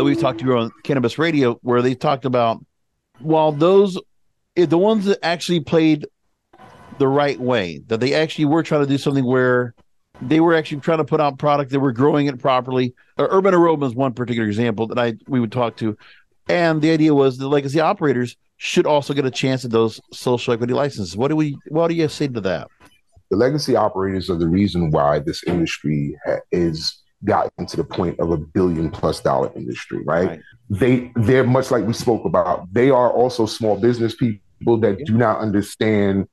we've 0.01 0.21
talked 0.21 0.41
to 0.41 0.45
you 0.47 0.57
on 0.57 0.71
Cannabis 0.85 1.19
Radio, 1.19 1.59
where 1.63 1.83
they 1.83 1.95
talked 1.95 2.25
about 2.25 2.65
while 3.21 3.53
those 3.53 3.99
eh, 4.57 4.67
the 4.67 4.79
ones 4.79 5.05
that 5.05 5.19
actually 5.23 5.61
played 5.61 6.07
the 6.99 7.09
right 7.09 7.39
way, 7.39 7.83
that 7.87 8.01
they 8.01 8.15
actually 8.15 8.47
were 8.47 8.63
trying 8.63 8.83
to 8.83 8.87
do 8.87 8.99
something 8.99 9.25
where 9.25 9.75
they 10.21 10.41
were 10.41 10.55
actually 10.55 10.81
trying 10.81 10.99
to 10.99 11.05
put 11.05 11.21
out 11.21 11.39
product 11.39 11.71
they 11.71 11.79
were 11.79 11.93
growing 11.93 12.27
it 12.27 12.39
properly. 12.39 12.95
Uh, 13.19 13.27
Urban 13.31 13.55
Aroma 13.55 13.87
is 13.87 13.95
one 13.95 14.13
particular 14.13 14.49
example 14.49 14.87
that 14.87 14.99
I 14.99 15.15
we 15.29 15.41
would 15.41 15.53
talk 15.53 15.77
to, 15.79 15.97
and 16.49 16.81
the 16.81 16.91
idea 16.91 17.15
was 17.15 17.39
the 17.39 17.49
legacy 17.49 17.81
operators 17.81 18.37
should 18.57 18.87
also 18.87 19.13
get 19.13 19.27
a 19.27 19.31
chance 19.31 19.65
at 19.65 19.73
those 19.73 20.01
social 20.13 20.55
equity 20.55 20.73
licenses. 20.73 21.17
What 21.17 21.29
do 21.29 21.37
we? 21.37 21.59
What 21.69 21.89
do 21.89 21.95
you 21.95 22.09
say 22.09 22.29
to 22.29 22.41
that? 22.43 22.69
The 23.31 23.37
legacy 23.37 23.77
operators 23.77 24.29
are 24.31 24.37
the 24.37 24.49
reason 24.49 24.91
why 24.91 25.19
this 25.19 25.43
industry 25.45 26.17
ha- 26.27 26.41
is 26.51 27.02
gotten 27.25 27.67
to 27.67 27.77
the 27.77 27.85
point 27.85 28.19
of 28.21 28.31
a 28.31 28.37
billion 28.37 28.91
plus 28.91 29.21
dollar 29.21 29.51
industry, 29.55 30.03
right? 30.05 30.29
right? 30.29 30.41
They 30.71 31.13
they're 31.17 31.45
much 31.45 31.71
like 31.71 31.85
we 31.85 31.93
spoke 31.93 32.25
about. 32.25 32.73
They 32.73 32.91
are 32.91 33.11
also 33.11 33.47
small 33.47 33.79
business 33.79 34.15
people 34.15 34.79
that 34.79 35.05
do 35.05 35.17
not 35.17 35.39
understand 35.39 36.29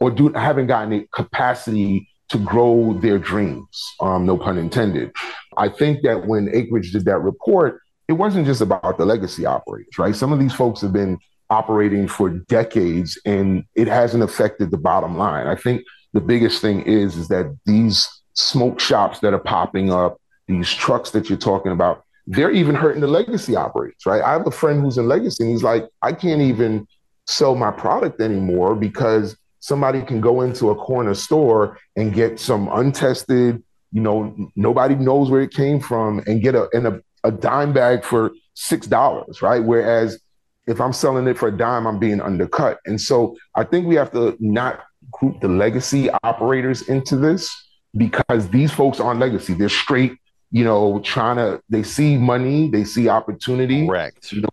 or 0.00 0.10
do 0.10 0.32
haven't 0.32 0.66
gotten 0.66 0.90
the 0.90 1.06
capacity 1.12 2.08
to 2.28 2.38
grow 2.38 2.98
their 3.00 3.18
dreams, 3.18 3.82
um, 4.00 4.24
no 4.24 4.38
pun 4.38 4.56
intended. 4.56 5.12
I 5.58 5.68
think 5.68 6.02
that 6.02 6.26
when 6.26 6.48
Acreage 6.54 6.92
did 6.92 7.04
that 7.04 7.18
report, 7.18 7.80
it 8.08 8.14
wasn't 8.14 8.46
just 8.46 8.62
about 8.62 8.96
the 8.96 9.04
legacy 9.04 9.44
operators, 9.44 9.98
right? 9.98 10.16
Some 10.16 10.32
of 10.32 10.38
these 10.38 10.54
folks 10.54 10.80
have 10.80 10.92
been 10.92 11.18
operating 11.50 12.08
for 12.08 12.30
decades 12.30 13.20
and 13.26 13.64
it 13.74 13.86
hasn't 13.86 14.22
affected 14.22 14.70
the 14.70 14.78
bottom 14.78 15.18
line. 15.18 15.46
I 15.46 15.54
think 15.54 15.82
the 16.14 16.20
biggest 16.20 16.62
thing 16.62 16.82
is, 16.82 17.16
is 17.16 17.28
that 17.28 17.54
these 17.66 18.08
smoke 18.32 18.80
shops 18.80 19.20
that 19.20 19.34
are 19.34 19.38
popping 19.38 19.92
up, 19.92 20.18
these 20.52 20.72
trucks 20.72 21.10
that 21.10 21.28
you're 21.28 21.38
talking 21.38 21.72
about, 21.72 22.04
they're 22.26 22.50
even 22.50 22.74
hurting 22.74 23.00
the 23.00 23.08
legacy 23.08 23.56
operators, 23.56 24.06
right? 24.06 24.22
I 24.22 24.32
have 24.32 24.46
a 24.46 24.50
friend 24.50 24.80
who's 24.80 24.98
in 24.98 25.08
legacy 25.08 25.44
and 25.44 25.52
he's 25.52 25.62
like, 25.62 25.88
I 26.02 26.12
can't 26.12 26.40
even 26.40 26.86
sell 27.26 27.54
my 27.54 27.70
product 27.70 28.20
anymore 28.20 28.74
because 28.74 29.36
somebody 29.60 30.02
can 30.02 30.20
go 30.20 30.42
into 30.42 30.70
a 30.70 30.74
corner 30.74 31.14
store 31.14 31.78
and 31.96 32.12
get 32.12 32.38
some 32.38 32.68
untested, 32.72 33.62
you 33.92 34.00
know, 34.00 34.34
nobody 34.56 34.94
knows 34.94 35.30
where 35.30 35.42
it 35.42 35.52
came 35.52 35.80
from 35.80 36.22
and 36.26 36.42
get 36.42 36.54
a 36.54 36.68
in 36.72 36.86
a, 36.86 37.00
a 37.24 37.30
dime 37.30 37.72
bag 37.72 38.04
for 38.04 38.32
six 38.54 38.86
dollars, 38.86 39.42
right? 39.42 39.62
Whereas 39.62 40.20
if 40.66 40.80
I'm 40.80 40.92
selling 40.92 41.26
it 41.26 41.38
for 41.38 41.48
a 41.48 41.56
dime, 41.56 41.86
I'm 41.86 41.98
being 41.98 42.20
undercut. 42.20 42.78
And 42.86 43.00
so 43.00 43.36
I 43.54 43.64
think 43.64 43.86
we 43.86 43.96
have 43.96 44.12
to 44.12 44.36
not 44.40 44.80
group 45.10 45.40
the 45.40 45.48
legacy 45.48 46.08
operators 46.22 46.88
into 46.88 47.16
this 47.16 47.50
because 47.96 48.48
these 48.48 48.72
folks 48.72 49.00
aren't 49.00 49.20
legacy. 49.20 49.54
They're 49.54 49.68
straight, 49.68 50.16
you 50.52 50.64
know, 50.64 51.00
trying 51.00 51.36
to, 51.36 51.60
they 51.70 51.82
see 51.82 52.16
money, 52.18 52.68
they 52.68 52.84
see 52.84 53.08
opportunity. 53.08 53.86
Correct. 53.86 54.32
You 54.32 54.42
know, 54.42 54.48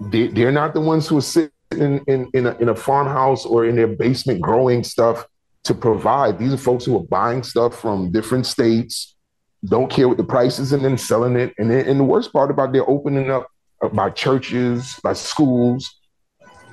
they, 0.00 0.28
they're 0.28 0.52
not 0.52 0.74
the 0.74 0.80
ones 0.80 1.08
who 1.08 1.18
are 1.18 1.22
sitting 1.22 1.50
in 1.72 2.02
in 2.06 2.28
in 2.34 2.46
a, 2.46 2.56
in 2.58 2.68
a 2.68 2.74
farmhouse 2.74 3.44
or 3.44 3.64
in 3.64 3.76
their 3.76 3.86
basement 3.86 4.40
growing 4.40 4.82
stuff 4.84 5.26
to 5.64 5.74
provide. 5.74 6.38
These 6.38 6.52
are 6.52 6.56
folks 6.56 6.84
who 6.84 6.96
are 6.96 7.04
buying 7.04 7.42
stuff 7.42 7.78
from 7.78 8.10
different 8.10 8.46
states, 8.46 9.14
don't 9.64 9.90
care 9.90 10.08
what 10.08 10.16
the 10.16 10.24
price 10.24 10.58
is, 10.58 10.72
and 10.72 10.84
then 10.84 10.96
selling 10.96 11.36
it. 11.36 11.52
And 11.58 11.70
then, 11.70 11.86
and 11.86 12.00
the 12.00 12.04
worst 12.04 12.32
part 12.32 12.50
about 12.50 12.72
they're 12.72 12.88
opening 12.88 13.30
up 13.30 13.48
uh, 13.82 13.88
by 13.88 14.10
churches, 14.10 14.98
by 15.02 15.12
schools, 15.12 15.88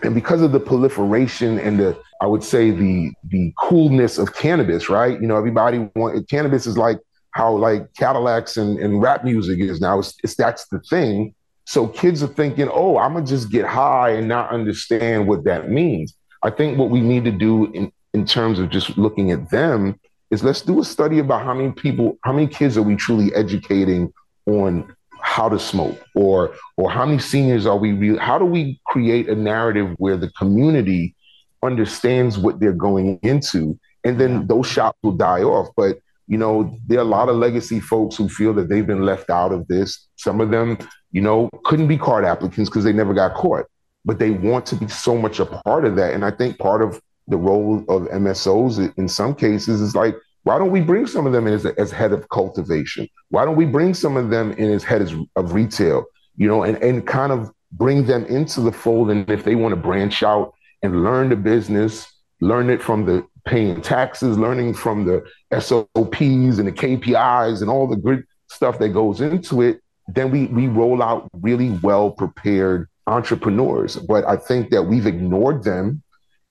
and 0.04 0.16
because 0.16 0.42
of 0.42 0.52
the 0.52 0.60
proliferation 0.60 1.60
and 1.60 1.80
the 1.80 1.98
I 2.22 2.28
would 2.28 2.44
say 2.44 2.72
the 2.72 3.12
the 3.24 3.54
coolness 3.60 4.18
of 4.18 4.36
cannabis, 4.36 4.90
right? 4.90 5.20
You 5.20 5.28
know, 5.28 5.38
everybody 5.38 5.90
want 5.96 6.28
cannabis 6.30 6.66
is 6.66 6.78
like 6.78 7.00
how 7.38 7.56
like 7.56 7.93
Cadillacs 7.93 8.58
and, 8.58 8.80
and 8.80 9.02
rap 9.02 9.23
music 9.23 9.60
is 9.60 9.80
now. 9.80 10.00
It's, 10.00 10.15
it's 10.23 10.36
that's 10.36 10.67
the 10.67 10.80
thing. 10.80 11.36
So 11.65 11.88
kids 11.88 12.23
are 12.23 12.28
thinking, 12.28 12.69
oh, 12.71 12.97
I'm 12.97 13.13
gonna 13.13 13.26
just 13.26 13.52
get 13.52 13.65
high 13.65 14.10
and 14.12 14.28
not 14.28 14.50
understand 14.50 15.28
what 15.28 15.43
that 15.43 15.69
means. 15.69 16.15
I 16.43 16.50
think 16.50 16.78
what 16.78 16.89
we 16.89 17.00
need 17.00 17.23
to 17.26 17.32
do 17.32 17.71
in, 17.73 17.91
in 18.13 18.26
terms 18.26 18.58
of 18.58 18.69
just 18.69 18.97
looking 18.97 19.32
at 19.32 19.50
them 19.52 20.00
is 20.32 20.43
let's 20.43 20.62
do 20.62 20.80
a 20.80 20.84
study 20.84 21.19
about 21.19 21.43
how 21.43 21.54
many 21.54 21.71
people, 21.71 22.17
how 22.23 22.34
many 22.34 22.47
kids 22.47 22.78
are 22.78 22.82
we 22.82 22.95
truly 22.95 23.34
educating 23.36 24.12
on 24.45 24.95
how 25.21 25.50
to 25.50 25.60
smoke 25.60 26.04
or 26.15 26.54
or 26.78 26.89
how 26.89 27.06
many 27.06 27.19
seniors 27.19 27.65
are 27.65 27.78
we 27.78 27.91
really 27.91 28.19
how 28.19 28.38
do 28.38 28.45
we 28.45 28.80
create 28.86 29.28
a 29.28 29.36
narrative 29.36 29.93
where 29.97 30.15
the 30.15 30.30
community 30.32 31.15
understands 31.63 32.38
what 32.38 32.60
they're 32.60 32.71
going 32.71 33.19
into 33.23 33.78
and 34.04 34.19
then 34.19 34.45
those 34.47 34.67
shops 34.67 34.97
will 35.02 35.12
die 35.12 35.41
off 35.41 35.67
but 35.76 36.00
you 36.28 36.38
know 36.38 36.78
there 36.88 37.00
are 37.00 37.02
a 37.02 37.06
lot 37.06 37.30
of 37.30 37.36
legacy 37.36 37.80
folks 37.80 38.16
who 38.16 38.28
feel 38.28 38.54
that 38.54 38.70
they've 38.70 38.88
been 38.88 39.06
left 39.06 39.30
out 39.30 39.52
of 39.52 39.68
this 39.68 40.08
some 40.16 40.42
of 40.42 40.52
them 40.52 40.78
you 41.12 41.22
know, 41.22 41.50
couldn't 41.63 41.88
be 41.88 41.98
CAURD 41.98 42.26
applicants 42.26 42.70
because 42.70 42.84
they 42.84 42.94
never 42.94 43.13
got 43.13 43.34
caught, 43.34 43.66
but 44.06 44.20
they 44.20 44.32
want 44.32 44.66
to 44.68 44.76
be 44.76 44.88
so 44.88 45.18
much 45.18 45.40
a 45.40 45.46
part 45.46 45.86
of 45.86 45.96
that. 45.96 46.13
And 46.13 46.26
I 46.26 46.32
think 46.32 46.58
part 46.58 46.82
of 46.82 47.02
the 47.28 47.38
role 47.38 47.80
of 47.90 48.04
MSOs 48.04 48.94
in 48.98 49.08
some 49.08 49.34
cases 49.36 49.82
is 49.82 49.96
like, 49.96 50.16
why 50.44 50.58
don't 50.58 50.72
we 50.72 50.82
bring 50.82 51.08
some 51.08 51.26
of 51.26 51.34
them 51.34 51.48
in 51.48 51.54
as, 51.54 51.66
as 51.66 51.92
head 51.92 52.13
of 52.13 52.30
cultivation? 52.30 53.08
Why 53.30 53.46
don't 53.46 53.56
we 53.56 53.66
bring 53.66 53.94
some 53.94 54.16
of 54.16 54.30
them 54.30 54.54
in 54.54 54.72
as 54.72 54.84
head 54.84 55.02
of 55.36 55.54
retail, 55.54 56.06
you 56.36 56.48
know, 56.48 56.63
and, 56.63 56.78
and 56.84 57.06
kind 57.06 57.32
of 57.32 57.52
bring 57.74 58.06
them 58.06 58.26
into 58.26 58.62
the 58.62 58.72
fold. 58.72 59.10
And 59.10 59.30
if 59.30 59.44
they 59.44 59.56
want 59.56 59.74
to 59.74 59.82
branch 59.82 60.24
out 60.24 60.54
and 60.84 61.04
learn 61.04 61.30
the 61.30 61.36
business, 61.36 62.08
learn 62.40 62.70
it 62.70 62.82
from 62.82 63.06
the 63.06 63.26
paying 63.47 63.81
taxes, 63.81 64.38
learning 64.38 64.73
from 64.73 65.05
the 65.05 65.23
SOPs 65.60 66.60
and 66.60 66.67
the 66.67 66.71
KPIs 66.71 67.62
and 67.62 67.69
all 67.69 67.88
the 67.88 67.95
good 67.95 68.23
stuff 68.47 68.77
that 68.79 68.89
goes 68.89 69.21
into 69.21 69.62
it, 69.62 69.81
then 70.10 70.29
we 70.31 70.47
we 70.47 70.67
roll 70.67 71.01
out 71.01 71.29
really 71.33 71.71
well 71.81 72.12
prepared 72.12 72.88
entrepreneurs. 73.07 73.95
But 73.95 74.25
I 74.25 74.36
think 74.36 74.69
that 74.71 74.83
we've 74.83 75.07
ignored 75.07 75.63
them 75.63 76.03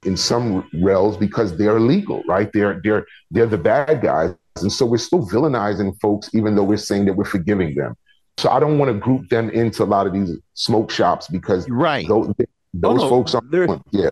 in 0.04 0.16
some 0.16 0.68
realms 0.82 1.16
because 1.16 1.56
they're 1.56 1.76
illegal, 1.76 2.22
right? 2.26 2.50
They're 2.52 2.80
they're 2.82 3.06
they're 3.30 3.46
the 3.46 3.58
bad 3.58 4.02
guys, 4.02 4.34
and 4.60 4.72
so 4.72 4.86
we're 4.86 4.98
still 4.98 5.26
villainizing 5.26 5.98
folks, 6.00 6.30
even 6.34 6.54
though 6.54 6.64
we're 6.64 6.76
saying 6.76 7.04
that 7.06 7.14
we're 7.14 7.24
forgiving 7.24 7.74
them. 7.74 7.96
So 8.38 8.50
I 8.50 8.60
don't 8.60 8.78
want 8.78 8.90
to 8.92 8.98
group 8.98 9.28
them 9.30 9.48
into 9.50 9.82
a 9.82 9.86
lot 9.86 10.06
of 10.06 10.12
these 10.12 10.36
smoke 10.54 10.90
shops 10.90 11.28
because 11.28 11.68
right 11.70 12.06
those, 12.06 12.32
those 12.74 13.02
oh, 13.02 13.08
folks 13.08 13.34
are 13.34 13.42
yeah. 13.90 14.10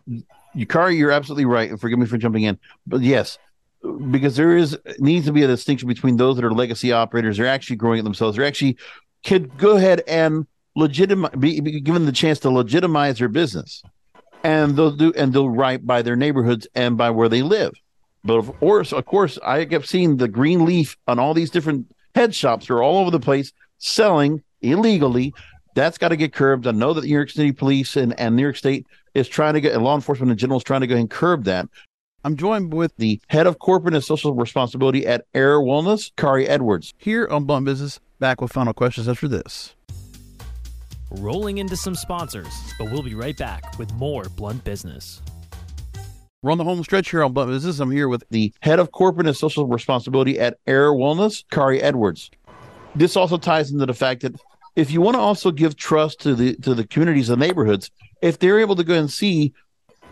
Yukari, 0.57 0.97
you're 0.97 1.11
absolutely 1.11 1.45
right. 1.45 1.71
And 1.71 1.81
forgive 1.81 1.99
me 1.99 2.07
for 2.07 2.19
jumping 2.19 2.45
in, 2.45 2.59
but 2.87 3.01
yes, 3.01 3.39
because 4.11 4.37
there 4.37 4.57
is 4.57 4.79
needs 4.99 5.27
to 5.27 5.33
be 5.33 5.43
a 5.43 5.47
distinction 5.47 5.89
between 5.89 6.17
those 6.17 6.37
that 6.37 6.45
are 6.45 6.53
legacy 6.53 6.93
operators. 6.93 7.37
They're 7.37 7.47
actually 7.47 7.77
growing 7.77 8.01
it 8.01 8.03
themselves. 8.03 8.37
They're 8.37 8.47
actually 8.47 8.77
could 9.25 9.57
go 9.59 9.77
ahead 9.77 10.03
and 10.07 10.47
legitimize, 10.77 11.33
be, 11.39 11.61
be 11.61 11.81
given 11.81 12.07
the 12.07 12.13
chance 12.13 12.39
to 12.41 12.51
legitimize 12.51 13.19
their 13.19 13.29
business, 13.29 13.83
and 14.43 14.77
they'll 14.77 14.91
do 14.91 15.13
and 15.17 15.33
they'll 15.33 15.51
write 15.51 15.87
by 15.87 16.03
their 16.03 16.17
neighborhoods 16.17 16.67
and 16.75 16.97
by 16.97 17.11
where 17.11 17.29
they 17.29 17.43
live. 17.43 17.73
But 18.25 18.39
of 18.39 18.59
course, 18.59 18.93
of 18.93 19.05
course, 19.05 19.39
I 19.45 19.65
kept 19.67 19.87
seeing 19.87 20.17
the 20.17 20.29
green 20.29 20.65
leaf 20.65 20.97
on 21.07 21.19
all 21.19 21.35
these 21.35 21.51
different 21.51 21.87
head 22.15 22.35
shops 22.35 22.71
are 22.71 22.83
all 22.83 22.99
over 22.99 23.11
the 23.11 23.21
place 23.21 23.53
selling 23.79 24.43
illegally. 24.63 25.35
That's 25.75 25.99
got 25.99 26.09
to 26.09 26.17
get 26.17 26.33
curbed. 26.33 26.67
I 26.67 26.71
know 26.71 26.95
that 26.95 27.05
New 27.05 27.11
York 27.11 27.31
City 27.31 27.53
Police 27.53 27.97
and, 27.97 28.19
and 28.19 28.37
New 28.37 28.43
York 28.43 28.57
State 28.57 28.87
is 29.15 29.29
trying 29.29 29.55
to 29.55 29.61
get, 29.61 29.73
and 29.73 29.83
law 29.83 29.95
enforcement 29.95 30.33
in 30.33 30.39
general 30.39 30.59
is 30.59 30.65
trying 30.65 30.81
to 30.83 30.87
go 30.87 30.97
and 30.97 31.09
curb 31.09 31.45
that. 31.45 31.67
I'm 32.25 32.37
joined 32.37 32.73
with 32.73 32.97
the 32.97 33.21
head 33.29 33.47
of 33.47 33.59
corporate 33.59 33.95
and 33.95 34.03
social 34.03 34.35
responsibility 34.35 35.07
at 35.07 35.27
Ayr 35.35 35.59
Wellness, 35.59 36.11
Khari 36.17 36.47
Edwards. 36.49 36.95
Here 36.97 37.29
on 37.31 37.45
Blunt 37.45 37.67
Business, 37.67 38.01
back 38.19 38.41
with 38.41 38.53
final 38.53 38.73
questions 38.73 39.09
after 39.09 39.29
this. 39.29 39.75
Rolling 41.11 41.59
into 41.59 41.77
some 41.77 41.95
sponsors, 41.95 42.53
but 42.79 42.91
we'll 42.91 43.03
be 43.03 43.15
right 43.15 43.37
back 43.37 43.79
with 43.79 43.93
more 43.95 44.25
Blunt 44.37 44.65
Business. 44.65 45.21
We're 46.43 46.53
on 46.53 46.59
the 46.59 46.65
home 46.65 46.83
stretch 46.83 47.11
here 47.11 47.23
on 47.23 47.33
Blunt 47.33 47.51
Business. 47.51 47.79
I'm 47.79 47.91
here 47.91 48.09
with 48.09 48.25
the 48.31 48.53
head 48.61 48.79
of 48.79 48.93
corporate 48.93 49.27
and 49.27 49.37
social 49.37 49.67
responsibility 49.67 50.39
at 50.39 50.59
Ayr 50.67 50.93
Wellness, 50.93 51.45
Khari 51.53 51.83
Edwards. 51.83 52.31
This 52.95 53.17
also 53.17 53.37
ties 53.37 53.71
into 53.71 53.87
the 53.87 53.95
fact 53.95 54.23
that 54.23 54.35
if 54.77 54.91
you 54.91 55.01
want 55.01 55.15
to 55.15 55.21
also 55.21 55.51
give 55.51 55.77
trust 55.77 56.21
to 56.21 56.35
the 56.35 56.57
to 56.57 56.75
the 56.75 56.87
communities 56.87 57.31
and 57.31 57.41
neighborhoods, 57.41 57.91
if 58.23 58.39
they're 58.39 58.61
able 58.61 58.77
to 58.77 58.85
go 58.85 58.95
and 58.95 59.11
see 59.11 59.53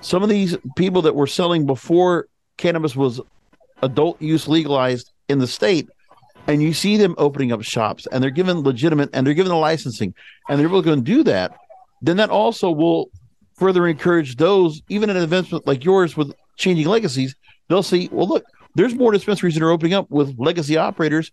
some 0.01 0.23
of 0.23 0.29
these 0.29 0.57
people 0.77 1.03
that 1.03 1.15
were 1.15 1.27
selling 1.27 1.67
before 1.67 2.27
cannabis 2.57 2.95
was 2.95 3.21
adult 3.83 4.21
use 4.21 4.49
legalized 4.49 5.13
in 5.29 5.39
the 5.39 5.47
state, 5.47 5.89
and 6.47 6.63
you 6.63 6.73
see 6.73 6.97
them 6.97 7.15
opening 7.19 7.53
up 7.53 7.63
shops 7.63 8.07
and 8.11 8.23
they're 8.23 8.31
given 8.31 8.63
legitimate 8.63 9.11
and 9.13 9.27
they're 9.27 9.35
given 9.35 9.51
the 9.51 9.57
licensing 9.57 10.15
and 10.49 10.59
they're 10.59 10.67
able 10.67 10.83
to 10.83 10.87
go 10.87 10.93
and 10.93 11.05
do 11.05 11.23
that, 11.23 11.57
then 12.01 12.17
that 12.17 12.31
also 12.31 12.71
will 12.71 13.11
further 13.55 13.87
encourage 13.87 14.37
those, 14.37 14.83
even 14.89 15.11
in 15.11 15.17
an 15.17 15.23
events 15.23 15.53
like 15.67 15.85
yours 15.85 16.17
with 16.17 16.33
changing 16.57 16.87
legacies, 16.87 17.35
they'll 17.69 17.83
see, 17.83 18.09
well, 18.11 18.27
look, 18.27 18.45
there's 18.75 18.95
more 18.95 19.13
dispensaries 19.13 19.55
that 19.55 19.63
are 19.63 19.71
opening 19.71 19.95
up 19.95 20.11
with 20.11 20.37
legacy 20.39 20.77
operators, 20.77 21.31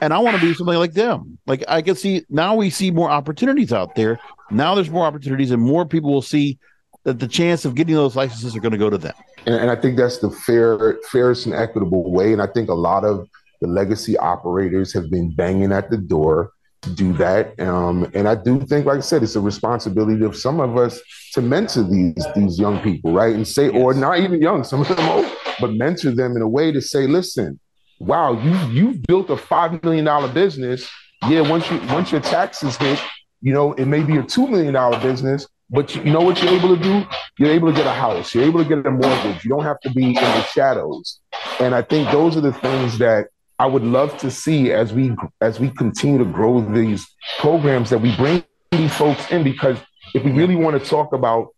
and 0.00 0.12
I 0.12 0.18
want 0.18 0.36
to 0.36 0.42
be 0.42 0.54
something 0.54 0.76
like 0.76 0.92
them. 0.92 1.38
Like 1.46 1.64
I 1.68 1.82
can 1.82 1.94
see 1.94 2.24
now 2.28 2.54
we 2.54 2.70
see 2.70 2.90
more 2.90 3.10
opportunities 3.10 3.72
out 3.72 3.94
there. 3.94 4.18
Now 4.50 4.74
there's 4.74 4.90
more 4.90 5.06
opportunities, 5.06 5.50
and 5.50 5.62
more 5.62 5.86
people 5.86 6.12
will 6.12 6.22
see 6.22 6.58
that 7.04 7.18
the 7.18 7.28
chance 7.28 7.64
of 7.64 7.74
getting 7.74 7.94
those 7.94 8.16
licenses 8.16 8.54
are 8.56 8.60
going 8.60 8.72
to 8.72 8.78
go 8.78 8.90
to 8.90 8.98
them. 8.98 9.14
And, 9.46 9.54
and 9.54 9.70
I 9.70 9.76
think 9.76 9.96
that's 9.96 10.18
the 10.18 10.30
fair, 10.30 10.98
fairest 11.10 11.46
and 11.46 11.54
equitable 11.54 12.10
way. 12.10 12.32
And 12.32 12.42
I 12.42 12.46
think 12.46 12.68
a 12.68 12.74
lot 12.74 13.04
of 13.04 13.26
the 13.60 13.66
legacy 13.66 14.16
operators 14.18 14.92
have 14.92 15.10
been 15.10 15.34
banging 15.34 15.72
at 15.72 15.90
the 15.90 15.96
door 15.96 16.52
to 16.82 16.90
do 16.90 17.12
that. 17.14 17.58
Um, 17.58 18.10
and 18.14 18.28
I 18.28 18.34
do 18.34 18.60
think, 18.60 18.86
like 18.86 18.98
I 18.98 19.00
said, 19.00 19.22
it's 19.22 19.36
a 19.36 19.40
responsibility 19.40 20.24
of 20.24 20.36
some 20.36 20.60
of 20.60 20.76
us 20.76 21.00
to 21.32 21.42
mentor 21.42 21.82
these 21.82 22.26
these 22.36 22.58
young 22.58 22.80
people, 22.80 23.12
right? 23.12 23.34
And 23.34 23.46
say, 23.46 23.66
yes. 23.66 23.74
or 23.74 23.94
not 23.94 24.20
even 24.20 24.40
young, 24.40 24.62
some 24.64 24.82
of 24.82 24.88
them 24.88 25.08
old, 25.08 25.26
but 25.60 25.72
mentor 25.74 26.12
them 26.12 26.36
in 26.36 26.42
a 26.42 26.48
way 26.48 26.70
to 26.72 26.80
say, 26.80 27.06
listen, 27.06 27.58
wow, 27.98 28.32
you 28.32 28.56
you've 28.70 29.02
built 29.02 29.30
a 29.30 29.36
five 29.36 29.82
million 29.82 30.04
dollar 30.04 30.28
business. 30.28 30.88
Yeah, 31.28 31.40
once 31.48 31.70
you 31.70 31.78
once 31.88 32.12
your 32.12 32.20
taxes 32.20 32.76
hit, 32.76 33.00
you 33.40 33.52
know, 33.52 33.72
it 33.74 33.86
may 33.86 34.02
be 34.02 34.16
a 34.16 34.22
two 34.22 34.46
million 34.46 34.74
dollar 34.74 35.00
business, 35.00 35.46
but 35.70 35.94
you, 35.94 36.04
know 36.04 36.20
what 36.20 36.42
you're 36.42 36.52
able 36.52 36.76
to 36.76 36.82
do? 36.82 37.04
You're 37.38 37.50
able 37.50 37.68
to 37.68 37.74
get 37.74 37.86
a 37.86 37.92
house. 37.92 38.34
You're 38.34 38.44
able 38.44 38.62
to 38.62 38.68
get 38.68 38.86
a 38.86 38.90
mortgage. 38.90 39.44
You 39.44 39.50
don't 39.50 39.64
have 39.64 39.80
to 39.80 39.90
be 39.90 40.08
in 40.08 40.14
the 40.14 40.42
shadows. 40.44 41.20
And 41.60 41.74
I 41.74 41.82
think 41.82 42.10
those 42.10 42.36
are 42.36 42.40
the 42.40 42.52
things 42.52 42.98
that 42.98 43.28
I 43.58 43.66
would 43.66 43.82
love 43.82 44.16
to 44.18 44.30
see 44.30 44.72
as 44.72 44.92
we 44.92 45.14
as 45.40 45.58
we 45.58 45.70
continue 45.70 46.18
to 46.18 46.24
grow 46.24 46.60
these 46.60 47.06
programs 47.38 47.90
that 47.90 47.98
we 47.98 48.14
bring 48.16 48.44
these 48.70 48.94
folks 48.94 49.30
in 49.30 49.42
because 49.42 49.78
if 50.14 50.24
we 50.24 50.30
really 50.30 50.54
want 50.54 50.80
to 50.82 50.88
talk 50.88 51.12
about 51.12 51.48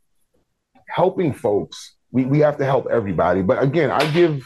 helping 0.89 1.33
folks, 1.33 1.97
we, 2.11 2.25
we 2.25 2.41
have 2.41 2.57
to 2.59 2.65
help 2.65 2.87
everybody. 2.91 3.43
But 3.43 3.63
again, 3.63 3.91
I 3.91 4.11
give, 4.11 4.45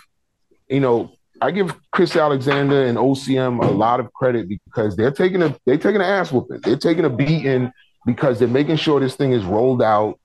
you 0.68 0.80
know, 0.80 1.12
I 1.40 1.50
give 1.50 1.74
Chris 1.90 2.16
Alexander 2.16 2.86
and 2.86 2.96
OCM 2.96 3.62
a 3.62 3.70
lot 3.70 4.00
of 4.00 4.12
credit 4.12 4.48
because 4.48 4.96
they're 4.96 5.10
taking 5.10 5.42
a 5.42 5.56
they're 5.66 5.78
taking 5.78 5.96
an 5.96 6.02
ass 6.02 6.32
whooping. 6.32 6.60
They're 6.62 6.76
taking 6.76 7.04
a 7.04 7.10
beating 7.10 7.72
because 8.06 8.38
they're 8.38 8.48
making 8.48 8.76
sure 8.76 9.00
this 9.00 9.16
thing 9.16 9.32
is 9.32 9.44
rolled 9.44 9.82
out. 9.82 10.18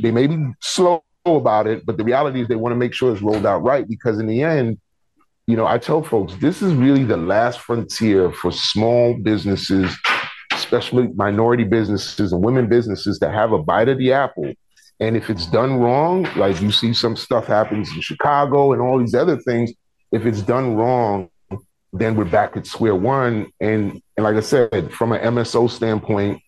They 0.00 0.10
may 0.10 0.26
be 0.26 0.52
slow 0.60 1.02
about 1.26 1.66
it, 1.66 1.84
but 1.84 1.96
the 1.96 2.04
reality 2.04 2.40
is 2.40 2.48
they 2.48 2.56
want 2.56 2.72
to 2.72 2.76
make 2.76 2.94
sure 2.94 3.12
it's 3.12 3.22
rolled 3.22 3.46
out 3.46 3.62
right 3.62 3.88
because 3.88 4.18
in 4.18 4.26
the 4.26 4.42
end, 4.42 4.78
you 5.46 5.56
know, 5.56 5.66
I 5.66 5.78
tell 5.78 6.02
folks 6.02 6.34
this 6.36 6.62
is 6.62 6.72
really 6.74 7.04
the 7.04 7.16
last 7.16 7.60
frontier 7.60 8.30
for 8.32 8.52
small 8.52 9.14
businesses, 9.14 9.94
especially 10.52 11.08
minority 11.08 11.64
businesses 11.64 12.32
and 12.32 12.42
women 12.42 12.68
businesses 12.68 13.18
to 13.18 13.30
have 13.30 13.52
a 13.52 13.62
bite 13.62 13.88
of 13.88 13.98
the 13.98 14.12
apple. 14.12 14.52
And 15.00 15.16
if 15.16 15.28
it's 15.28 15.46
done 15.46 15.80
wrong, 15.80 16.28
like 16.36 16.60
you 16.60 16.70
see 16.70 16.94
some 16.94 17.16
stuff 17.16 17.46
happens 17.46 17.90
in 17.92 18.00
Chicago 18.00 18.72
and 18.72 18.80
all 18.80 18.98
these 18.98 19.14
other 19.14 19.36
things, 19.38 19.72
if 20.14 20.26
it's 20.26 20.42
done 20.42 20.76
wrong, 20.76 21.28
then 21.92 22.14
we're 22.14 22.24
back 22.24 22.56
at 22.56 22.66
square 22.66 22.94
one. 22.94 23.50
And 23.60 24.00
and 24.16 24.24
like 24.24 24.36
I 24.36 24.40
said, 24.40 24.92
from 24.92 25.12
an 25.12 25.20
MSO 25.34 25.68
standpoint, 25.68 26.40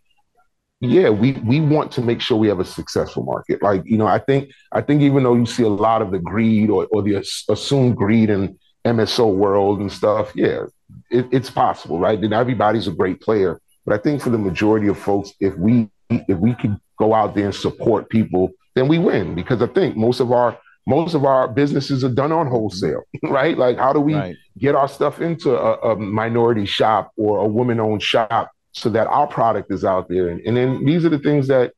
yeah, 0.81 1.11
we 1.11 1.33
we 1.33 1.61
want 1.61 1.91
to 1.93 2.01
make 2.01 2.21
sure 2.21 2.39
we 2.39 2.49
have 2.49 2.61
a 2.61 2.65
successful 2.65 3.25
market. 3.25 3.63
Like 3.63 3.83
you 3.85 3.97
know, 3.97 4.07
I 4.07 4.19
think 4.19 4.51
I 4.73 4.83
think 4.83 5.03
even 5.03 5.25
though 5.25 5.35
you 5.35 5.47
see 5.47 5.65
a 5.65 5.69
lot 5.69 6.01
of 6.01 6.13
the 6.13 6.19
greed 6.19 6.71
or, 6.71 6.87
or 6.93 7.03
the 7.03 7.17
assumed 7.49 7.97
greed 7.97 8.31
in 8.31 8.59
MSO 8.85 9.35
world 9.35 9.81
and 9.81 9.91
stuff, 9.91 10.33
yeah, 10.35 10.67
it, 11.11 11.27
it's 11.33 11.51
possible, 11.51 11.99
right? 11.99 12.19
And 12.19 12.33
everybody's 12.33 12.87
a 12.87 12.93
great 12.93 13.21
player. 13.21 13.61
But 13.85 13.99
I 13.99 14.03
think 14.03 14.23
for 14.23 14.31
the 14.31 14.39
majority 14.39 14.87
of 14.89 14.99
folks, 14.99 15.33
if 15.41 15.57
we 15.57 15.91
if 16.11 16.39
we 16.39 16.55
could 16.55 16.79
go 16.99 17.15
out 17.15 17.35
there 17.35 17.47
and 17.47 17.55
support 17.55 18.09
people, 18.11 18.51
then 18.75 18.87
we 18.87 18.99
win. 18.99 19.35
Because 19.35 19.61
I 19.61 19.67
think 19.67 19.97
most 19.97 20.21
of 20.21 20.31
our 20.31 20.57
most 20.87 21.14
of 21.14 21.25
our 21.25 21.49
businesses 21.49 22.05
are 22.05 22.12
done 22.12 22.33
on 22.33 22.46
wholesale, 22.46 23.03
right? 23.25 23.59
Like 23.59 23.79
how 23.79 23.92
do 23.92 24.01
we 24.01 24.14
right. 24.14 24.37
get 24.59 24.75
our 24.75 24.88
stuff 24.88 25.20
into 25.20 25.57
a, 25.57 25.92
a 25.92 25.96
minority 25.96 26.66
shop 26.66 27.12
or 27.16 27.40
a 27.40 27.46
woman-owned 27.46 28.03
shop 28.03 28.51
so 28.72 28.88
that 28.90 29.07
our 29.09 29.27
product 29.27 29.72
is 29.72 29.85
out 29.85 30.09
there? 30.09 30.29
And, 30.29 30.40
and 30.40 30.57
then 30.57 30.85
these 30.85 31.05
are 31.05 31.09
the 31.09 31.18
things 31.18 31.49
that 31.49 31.72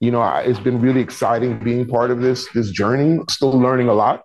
you 0.00 0.10
know 0.10 0.22
it's 0.22 0.60
been 0.60 0.80
really 0.80 1.00
exciting 1.00 1.58
being 1.58 1.86
part 1.86 2.10
of 2.10 2.20
this 2.20 2.48
this 2.52 2.70
journey. 2.70 3.20
Still 3.30 3.52
learning 3.52 3.88
a 3.88 3.94
lot. 3.94 4.24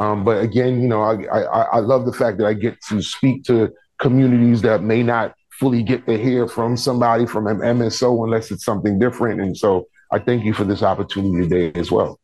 Um, 0.00 0.24
but 0.24 0.42
again, 0.42 0.82
you 0.82 0.88
know, 0.88 1.02
I, 1.02 1.22
I, 1.26 1.62
I 1.62 1.78
love 1.78 2.04
the 2.04 2.12
fact 2.12 2.38
that 2.38 2.46
I 2.46 2.54
get 2.54 2.80
to 2.88 3.00
speak 3.00 3.44
to 3.44 3.72
communities 4.00 4.62
that 4.62 4.82
may 4.82 5.02
not 5.02 5.34
fully 5.58 5.82
get 5.82 6.04
to 6.06 6.18
hear 6.18 6.48
from 6.48 6.76
somebody 6.76 7.26
from 7.26 7.46
an 7.46 7.58
MSO 7.58 8.24
unless 8.24 8.50
it's 8.50 8.64
something 8.64 8.98
different. 8.98 9.40
And 9.40 9.56
so 9.56 9.86
I 10.10 10.18
thank 10.18 10.44
you 10.44 10.52
for 10.52 10.64
this 10.64 10.82
opportunity 10.82 11.48
today 11.48 11.78
as 11.78 11.92
well. 11.92 12.18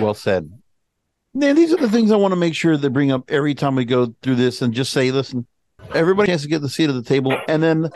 Well 0.00 0.14
said. 0.14 0.50
Now, 1.34 1.52
these 1.52 1.72
are 1.72 1.76
the 1.76 1.90
things 1.90 2.10
I 2.10 2.16
want 2.16 2.32
to 2.32 2.36
make 2.36 2.54
sure 2.54 2.76
they 2.76 2.88
bring 2.88 3.12
up 3.12 3.30
every 3.30 3.54
time 3.54 3.74
we 3.74 3.84
go 3.84 4.14
through 4.22 4.36
this 4.36 4.62
and 4.62 4.72
just 4.72 4.92
say, 4.92 5.10
listen, 5.10 5.46
everybody 5.94 6.30
has 6.30 6.42
to 6.42 6.48
get 6.48 6.62
the 6.62 6.68
seat 6.68 6.88
at 6.88 6.94
the 6.94 7.02
table. 7.02 7.38
And 7.46 7.62
then, 7.62 7.90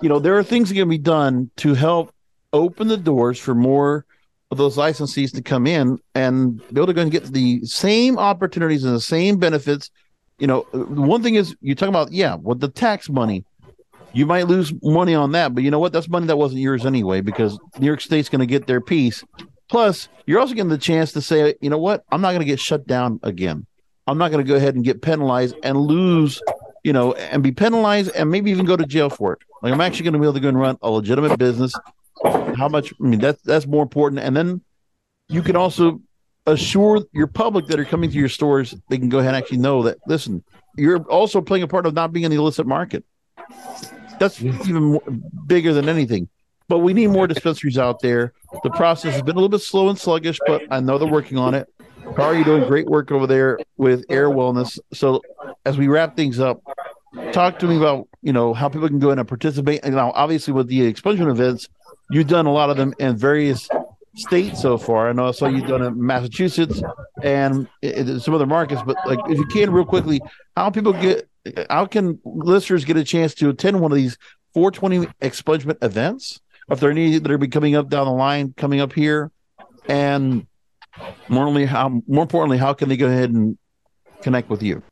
you 0.00 0.08
know, 0.08 0.20
there 0.20 0.38
are 0.38 0.44
things 0.44 0.68
that 0.68 0.76
can 0.76 0.88
be 0.88 0.98
done 0.98 1.50
to 1.56 1.74
help 1.74 2.14
open 2.52 2.86
the 2.86 2.96
doors 2.96 3.40
for 3.40 3.54
more 3.54 4.06
of 4.52 4.58
those 4.58 4.76
licensees 4.76 5.34
to 5.34 5.42
come 5.42 5.66
in 5.66 5.98
and 6.14 6.58
be 6.72 6.80
able 6.80 6.86
to 6.86 6.92
go 6.92 7.02
and 7.02 7.10
get 7.10 7.24
the 7.24 7.60
same 7.64 8.18
opportunities 8.18 8.84
and 8.84 8.94
the 8.94 9.00
same 9.00 9.38
benefits. 9.38 9.90
You 10.38 10.46
know, 10.46 10.60
one 10.72 11.24
thing 11.24 11.34
is 11.34 11.56
you 11.60 11.74
talk 11.74 11.88
about, 11.88 12.12
yeah, 12.12 12.36
with 12.36 12.60
the 12.60 12.68
tax 12.68 13.08
money, 13.08 13.44
you 14.12 14.26
might 14.26 14.46
lose 14.46 14.72
money 14.82 15.14
on 15.14 15.32
that, 15.32 15.54
but 15.54 15.64
you 15.64 15.72
know 15.72 15.80
what? 15.80 15.92
That's 15.92 16.08
money 16.08 16.26
that 16.28 16.36
wasn't 16.36 16.60
yours 16.60 16.86
anyway, 16.86 17.20
because 17.20 17.58
New 17.80 17.86
York 17.86 18.00
State's 18.00 18.28
going 18.28 18.40
to 18.40 18.46
get 18.46 18.68
their 18.68 18.80
piece. 18.80 19.24
Plus, 19.68 20.08
you're 20.26 20.40
also 20.40 20.54
getting 20.54 20.70
the 20.70 20.78
chance 20.78 21.12
to 21.12 21.20
say, 21.20 21.54
you 21.60 21.70
know 21.70 21.78
what? 21.78 22.04
I'm 22.12 22.20
not 22.20 22.30
going 22.30 22.40
to 22.40 22.46
get 22.46 22.60
shut 22.60 22.86
down 22.86 23.20
again. 23.22 23.66
I'm 24.06 24.18
not 24.18 24.30
going 24.30 24.44
to 24.44 24.48
go 24.48 24.56
ahead 24.56 24.76
and 24.76 24.84
get 24.84 25.02
penalized 25.02 25.56
and 25.64 25.76
lose, 25.76 26.40
you 26.84 26.92
know, 26.92 27.14
and 27.14 27.42
be 27.42 27.50
penalized 27.50 28.12
and 28.14 28.30
maybe 28.30 28.50
even 28.52 28.64
go 28.64 28.76
to 28.76 28.86
jail 28.86 29.10
for 29.10 29.32
it. 29.32 29.40
Like 29.62 29.72
I'm 29.72 29.80
actually 29.80 30.04
going 30.04 30.12
to 30.14 30.18
be 30.20 30.24
able 30.24 30.34
to 30.34 30.40
go 30.40 30.48
and 30.48 30.60
run 30.60 30.78
a 30.82 30.90
legitimate 30.90 31.38
business 31.38 31.72
how 32.56 32.68
much 32.68 32.92
i 33.00 33.04
mean 33.04 33.20
that's 33.20 33.40
that's 33.42 33.66
more 33.66 33.82
important 33.82 34.20
and 34.20 34.36
then 34.36 34.60
you 35.28 35.42
can 35.42 35.56
also 35.56 36.00
assure 36.46 37.04
your 37.12 37.26
public 37.26 37.66
that 37.66 37.78
are 37.78 37.84
coming 37.84 38.10
to 38.10 38.16
your 38.16 38.28
stores 38.28 38.74
they 38.88 38.98
can 38.98 39.08
go 39.08 39.18
ahead 39.18 39.34
and 39.34 39.36
actually 39.36 39.58
know 39.58 39.82
that 39.82 39.98
listen 40.06 40.42
you're 40.76 41.02
also 41.04 41.40
playing 41.40 41.62
a 41.62 41.68
part 41.68 41.86
of 41.86 41.94
not 41.94 42.12
being 42.12 42.24
in 42.24 42.30
the 42.30 42.36
illicit 42.36 42.66
market 42.66 43.04
that's 44.18 44.40
even 44.40 44.82
more, 44.82 45.02
bigger 45.46 45.72
than 45.72 45.88
anything 45.88 46.28
but 46.68 46.78
we 46.78 46.92
need 46.94 47.08
more 47.08 47.26
dispensaries 47.26 47.78
out 47.78 48.00
there 48.00 48.32
the 48.62 48.70
process 48.70 49.12
has 49.12 49.22
been 49.22 49.34
a 49.34 49.38
little 49.38 49.48
bit 49.48 49.60
slow 49.60 49.88
and 49.88 49.98
sluggish 49.98 50.38
but 50.46 50.62
i 50.70 50.80
know 50.80 50.98
they're 50.98 51.08
working 51.08 51.38
on 51.38 51.54
it 51.54 51.68
how 52.16 52.24
are 52.24 52.34
you 52.34 52.44
doing 52.44 52.66
great 52.68 52.86
work 52.86 53.10
over 53.10 53.26
there 53.26 53.58
with 53.76 54.04
ayr 54.10 54.28
wellness 54.28 54.78
so 54.92 55.20
as 55.64 55.76
we 55.76 55.88
wrap 55.88 56.16
things 56.16 56.38
up 56.38 56.62
talk 57.32 57.58
to 57.58 57.66
me 57.66 57.76
about 57.76 58.08
you 58.22 58.32
know 58.32 58.54
how 58.54 58.68
people 58.68 58.88
can 58.88 58.98
go 58.98 59.10
in 59.10 59.18
and 59.18 59.28
participate 59.28 59.80
and 59.82 59.94
now 59.94 60.12
obviously 60.14 60.52
with 60.52 60.68
the 60.68 60.92
expungement 60.92 61.30
events 61.30 61.68
You've 62.10 62.28
done 62.28 62.46
a 62.46 62.52
lot 62.52 62.70
of 62.70 62.76
them 62.76 62.94
in 62.98 63.16
various 63.16 63.68
states 64.14 64.62
so 64.62 64.78
far. 64.78 65.08
I 65.08 65.12
know 65.12 65.28
I 65.28 65.32
saw 65.32 65.48
you've 65.48 65.66
done 65.66 65.82
in 65.82 66.04
Massachusetts 66.04 66.82
and 67.22 67.68
some 68.20 68.34
other 68.34 68.46
markets. 68.46 68.82
But 68.86 68.96
like, 69.06 69.18
if 69.28 69.38
you 69.38 69.46
can, 69.46 69.70
real 69.70 69.84
quickly, 69.84 70.20
how 70.56 70.70
people 70.70 70.92
get, 70.92 71.28
how 71.68 71.86
can 71.86 72.20
listeners 72.24 72.84
get 72.84 72.96
a 72.96 73.04
chance 73.04 73.34
to 73.34 73.48
attend 73.48 73.80
one 73.80 73.90
of 73.90 73.96
these 73.96 74.16
420 74.54 75.06
expungement 75.20 75.82
events? 75.82 76.40
If 76.68 76.80
there 76.80 76.88
are 76.88 76.92
any 76.92 77.18
that 77.18 77.30
are 77.30 77.38
be 77.38 77.48
coming 77.48 77.76
up 77.76 77.88
down 77.88 78.06
the 78.06 78.12
line, 78.12 78.54
coming 78.56 78.80
up 78.80 78.92
here, 78.92 79.30
and 79.88 80.46
more 81.28 81.46
importantly, 81.46 81.66
how 81.66 82.02
more 82.08 82.22
importantly, 82.22 82.58
how 82.58 82.72
can 82.72 82.88
they 82.88 82.96
go 82.96 83.06
ahead 83.06 83.30
and 83.30 83.56
connect 84.22 84.50
with 84.50 84.62
you? 84.62 84.82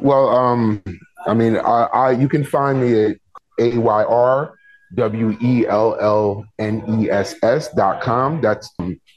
Well, 0.00 0.28
um, 0.28 0.82
I 1.26 1.34
mean, 1.34 1.56
I, 1.56 1.84
I 1.84 2.10
you 2.12 2.28
can 2.28 2.44
find 2.44 2.80
me 2.80 3.04
at 3.04 3.16
AYR 3.58 4.54
W 4.94 5.36
E 5.40 5.66
L 5.66 5.96
L 6.00 6.44
N 6.58 6.84
E 7.00 7.10
S 7.10 7.34
S 7.42 7.72
dot 7.72 8.02
com. 8.02 8.40
That's 8.40 8.68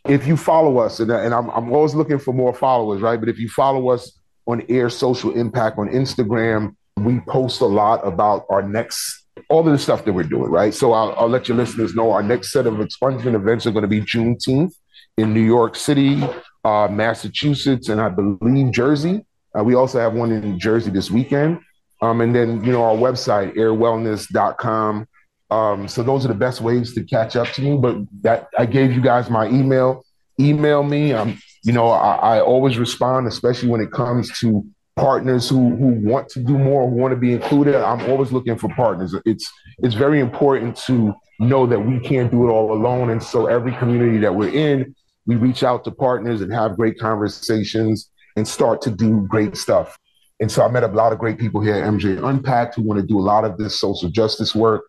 if 0.08 0.28
you 0.28 0.38
follow 0.38 0.78
us, 0.78 1.00
and, 1.00 1.12
and 1.12 1.34
I'm, 1.34 1.50
I'm 1.50 1.72
always 1.74 1.96
looking 1.96 2.20
for 2.20 2.34
more 2.34 2.54
followers, 2.54 3.02
right? 3.02 3.20
But 3.20 3.30
if 3.30 3.38
you 3.38 3.50
follow 3.50 3.90
us 3.90 4.20
on 4.48 4.64
Ayr 4.70 4.90
Social 4.90 5.34
Impact 5.34 5.78
on 5.78 5.90
Instagram, 5.90 6.76
we 6.98 7.20
post 7.22 7.62
a 7.62 7.66
lot 7.66 8.06
about 8.06 8.46
our 8.50 8.62
next, 8.62 9.25
all 9.50 9.66
of 9.66 9.72
the 9.72 9.78
stuff 9.78 10.06
that 10.06 10.14
we're 10.14 10.24
doing, 10.24 10.52
right? 10.52 10.74
So 10.74 10.94
I'll, 10.94 11.14
I'll 11.18 11.30
let 11.30 11.48
your 11.48 11.58
listeners 11.58 11.94
know 11.96 12.12
our 12.12 12.24
next 12.24 12.52
set 12.52 12.66
of 12.68 12.76
expungement 12.76 13.36
events 13.36 13.66
are 13.66 13.72
going 13.72 13.84
to 13.84 13.88
be 13.88 14.02
Juneteenth 14.02 14.74
in 15.18 15.34
New 15.34 15.42
York 15.42 15.76
City, 15.76 16.24
uh, 16.64 16.88
Massachusetts, 16.90 17.90
and 17.90 18.02
I 18.02 18.10
believe 18.10 18.72
Jersey. 18.72 19.26
Uh, 19.58 19.64
we 19.64 19.76
also 19.76 20.00
have 20.00 20.14
one 20.14 20.32
in 20.32 20.60
Jersey 20.60 20.92
this 20.92 21.10
weekend. 21.10 21.60
Um, 22.02 22.22
and 22.22 22.36
then, 22.36 22.64
you 22.64 22.72
know, 22.72 22.84
our 22.84 22.96
website, 22.96 23.56
ayrwellness.com 23.56 25.08
Um, 25.50 25.88
so 25.88 26.04
those 26.04 26.26
are 26.26 26.28
the 26.28 26.34
best 26.34 26.60
ways 26.60 26.94
to 26.96 27.04
catch 27.04 27.36
up 27.36 27.48
to 27.54 27.62
me. 27.62 27.78
But 27.78 27.98
that 28.22 28.48
I 28.58 28.66
gave 28.66 28.92
you 28.94 29.02
guys 29.02 29.30
my 29.30 29.48
email. 29.48 30.04
Email 30.40 30.84
me. 30.84 31.14
Um, 31.14 31.40
you 31.64 31.72
know, 31.72 31.90
I, 31.90 32.38
I 32.38 32.42
always 32.42 32.78
respond, 32.78 33.28
especially 33.28 33.70
when 33.70 33.80
it 33.82 33.92
comes 33.92 34.38
to 34.40 34.66
partners 34.96 35.50
who 35.50 35.76
who 35.76 35.88
want 36.08 36.30
to 36.30 36.40
do 36.40 36.58
more, 36.58 36.90
who 36.90 36.96
want 36.96 37.12
to 37.12 37.18
be 37.18 37.34
included. 37.34 37.76
I'm 37.76 38.10
always 38.10 38.32
looking 38.32 38.58
for 38.58 38.70
partners. 38.76 39.16
It's 39.26 39.52
it's 39.80 39.96
very 39.96 40.20
important 40.20 40.78
to 40.88 41.14
know 41.40 41.66
that 41.66 41.80
we 41.80 42.00
can't 42.00 42.32
do 42.32 42.48
it 42.48 42.52
all 42.52 42.72
alone. 42.72 43.10
And 43.10 43.22
so 43.22 43.48
every 43.48 43.74
community 43.74 44.18
that 44.20 44.34
we're 44.34 44.50
in, 44.50 44.96
we 45.26 45.36
reach 45.36 45.64
out 45.64 45.84
to 45.84 45.92
partners 45.92 46.42
and 46.42 46.52
have 46.54 46.78
great 46.78 46.98
conversations 46.98 48.10
and 48.38 48.48
start 48.48 48.82
to 48.84 48.92
do 48.92 49.26
great 49.28 49.58
stuff. 49.58 49.98
And 50.40 50.52
so 50.52 50.64
I 50.64 50.70
met 50.70 50.84
a 50.84 50.88
lot 50.88 51.14
of 51.14 51.20
great 51.20 51.38
people 51.38 51.62
here 51.62 51.76
at 51.76 51.84
MJ 51.84 52.22
Unpacked 52.24 52.76
who 52.76 52.84
want 52.84 53.00
to 53.00 53.06
do 53.06 53.20
a 53.20 53.22
lot 53.22 53.46
of 53.46 53.58
this 53.58 53.80
social 53.80 54.10
justice 54.10 54.54
work, 54.54 54.84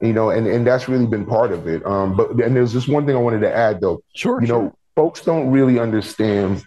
you 0.00 0.12
know, 0.12 0.30
and, 0.30 0.46
and 0.46 0.66
that's 0.66 0.88
really 0.88 1.06
been 1.06 1.26
part 1.26 1.52
of 1.52 1.66
it. 1.66 1.84
Um, 1.84 2.16
but 2.16 2.30
and 2.40 2.54
there's 2.54 2.72
just 2.72 2.88
one 2.88 3.06
thing 3.06 3.16
I 3.16 3.20
wanted 3.20 3.40
to 3.40 3.52
add 3.52 3.80
though. 3.80 4.02
Sure. 4.14 4.40
You 4.40 4.46
sure. 4.46 4.62
know, 4.62 4.74
folks 4.94 5.22
don't 5.24 5.50
really 5.50 5.78
understand 5.78 6.64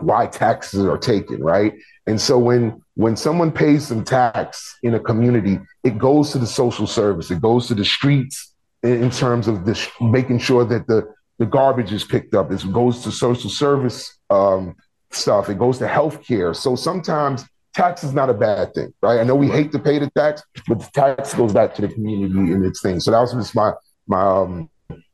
why 0.00 0.26
taxes 0.26 0.84
are 0.84 0.98
taken, 0.98 1.42
right? 1.42 1.74
And 2.06 2.20
so 2.20 2.38
when 2.38 2.82
when 2.94 3.16
someone 3.16 3.52
pays 3.52 3.86
some 3.86 4.04
tax 4.04 4.76
in 4.82 4.94
a 4.94 5.00
community, 5.00 5.58
it 5.84 5.98
goes 5.98 6.32
to 6.32 6.38
the 6.38 6.46
social 6.46 6.86
service, 6.86 7.30
it 7.30 7.40
goes 7.40 7.66
to 7.68 7.74
the 7.74 7.84
streets 7.84 8.54
in, 8.82 9.10
terms 9.10 9.48
of 9.48 9.64
the 9.64 9.88
making 10.00 10.38
sure 10.38 10.64
that 10.64 10.86
the 10.86 11.12
the 11.38 11.46
garbage 11.46 11.92
is 11.92 12.04
picked 12.04 12.34
up. 12.34 12.52
It 12.52 12.64
goes 12.72 13.02
to 13.04 13.10
social 13.10 13.48
service 13.48 14.18
um, 14.28 14.76
stuff. 15.10 15.48
It 15.48 15.58
goes 15.58 15.78
to 15.78 15.86
healthcare. 15.86 16.54
So 16.54 16.76
sometimes 16.76 17.44
tax 17.74 18.04
is 18.04 18.12
not 18.12 18.28
a 18.28 18.34
bad 18.34 18.74
thing, 18.74 18.92
right? 19.02 19.20
I 19.20 19.24
know 19.24 19.34
we 19.34 19.48
hate 19.48 19.72
to 19.72 19.78
pay 19.78 19.98
the 19.98 20.10
tax, 20.10 20.42
but 20.68 20.80
the 20.80 20.90
tax 20.92 21.34
goes 21.34 21.52
back 21.52 21.74
to 21.76 21.82
the 21.82 21.88
community 21.88 22.52
and 22.52 22.64
its 22.64 22.82
thing. 22.82 23.00
So 23.00 23.10
that 23.10 23.20
was 23.20 23.32
just 23.32 23.54
my 23.54 23.72
my 24.06 24.22
um, 24.22 24.70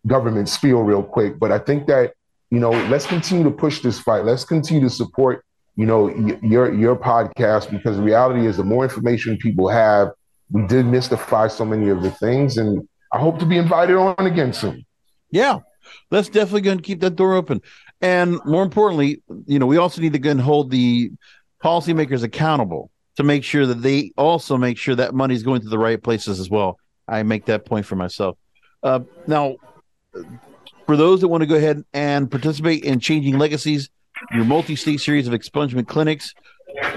government 0.07 0.49
spiel 0.49 0.83
real 0.83 1.03
quick. 1.03 1.39
But 1.39 1.53
I 1.53 1.59
think 1.59 1.87
that 1.87 2.15
you 2.51 2.61
know, 2.61 2.71
let's 2.71 3.07
continue 3.07 3.45
to 3.45 3.51
push 3.51 3.81
this 3.81 3.99
fight. 3.99 4.25
Let's 4.25 4.45
continue 4.45 4.83
to 4.83 4.91
support 4.91 5.45
you 5.77 5.87
know 5.87 6.05
y- 6.05 6.39
your 6.43 6.73
your 6.73 6.97
podcast 6.97 7.71
because 7.71 7.97
the 7.97 8.03
reality 8.03 8.47
is 8.47 8.57
the 8.57 8.65
more 8.65 8.85
information 8.85 9.37
people 9.37 9.69
have, 9.69 10.11
we 10.51 10.67
did 10.67 10.87
demystify 10.87 11.51
so 11.51 11.65
many 11.65 11.89
of 11.89 12.03
the 12.03 12.11
things, 12.11 12.57
and 12.57 12.87
I 13.13 13.19
hope 13.19 13.39
to 13.39 13.47
be 13.47 13.57
invited 13.59 13.97
on 13.97 14.27
again 14.27 14.53
soon. 14.53 14.85
Yeah, 15.31 15.61
that's 16.11 16.29
definitely 16.29 16.63
going 16.63 16.79
to 16.79 16.83
keep 16.83 17.01
that 17.01 17.17
door 17.17 17.35
open. 17.35 17.61
And 18.01 18.39
more 18.45 18.63
importantly, 18.63 19.23
you 19.47 19.59
know, 19.59 19.67
we 19.67 19.77
also 19.77 20.01
need 20.01 20.13
to 20.13 20.19
go 20.19 20.31
and 20.31 20.41
hold 20.41 20.71
the 20.71 21.11
policymakers 21.63 22.23
accountable 22.23 22.91
to 23.17 23.23
make 23.23 23.43
sure 23.45 23.67
that 23.67 23.83
they 23.83 24.13
also 24.17 24.57
make 24.57 24.77
sure 24.79 24.95
that 24.95 25.15
money 25.15 25.35
is 25.35 25.43
going 25.43 25.63
to 25.63 25.69
the 25.69 25.79
right 25.79 26.03
places 26.03 26.39
as 26.39 26.51
well. 26.51 26.79
I 27.09 27.23
make 27.23 27.47
that 27.47 27.65
point 27.65 27.87
for 27.87 27.97
myself. 27.97 28.37
Uh, 28.83 29.01
now, 29.27 29.57
for 30.87 30.97
those 30.97 31.21
that 31.21 31.29
want 31.29 31.43
to 31.43 31.47
go 31.47 31.57
ahead 31.57 31.85
and 31.93 32.31
participate 32.31 32.85
in 32.85 33.01
changing 33.01 33.39
legacies, 33.39 33.91
your 34.33 34.45
multi-state 34.45 35.01
series 35.01 35.29
of 35.29 35.35
expungement 35.35 35.89
clinics, 35.89 36.33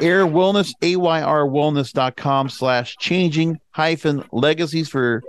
Ayr 0.02 0.26
Wellness, 0.26 0.74
AYRWellness.com 0.82 2.50
slash 2.50 2.96
changing 2.98 3.60
hyphen 3.72 4.24
legacies 4.32 4.90
for 4.90 5.24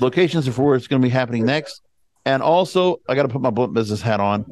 locations 0.00 0.48
for 0.48 0.62
where 0.62 0.76
it's 0.76 0.86
going 0.86 1.00
to 1.00 1.06
be 1.06 1.10
happening 1.10 1.44
next. 1.44 1.82
And 2.24 2.42
also, 2.42 3.00
I 3.08 3.14
got 3.14 3.22
to 3.22 3.28
put 3.28 3.40
my 3.40 3.50
business 3.50 4.02
hat 4.02 4.20
on. 4.20 4.44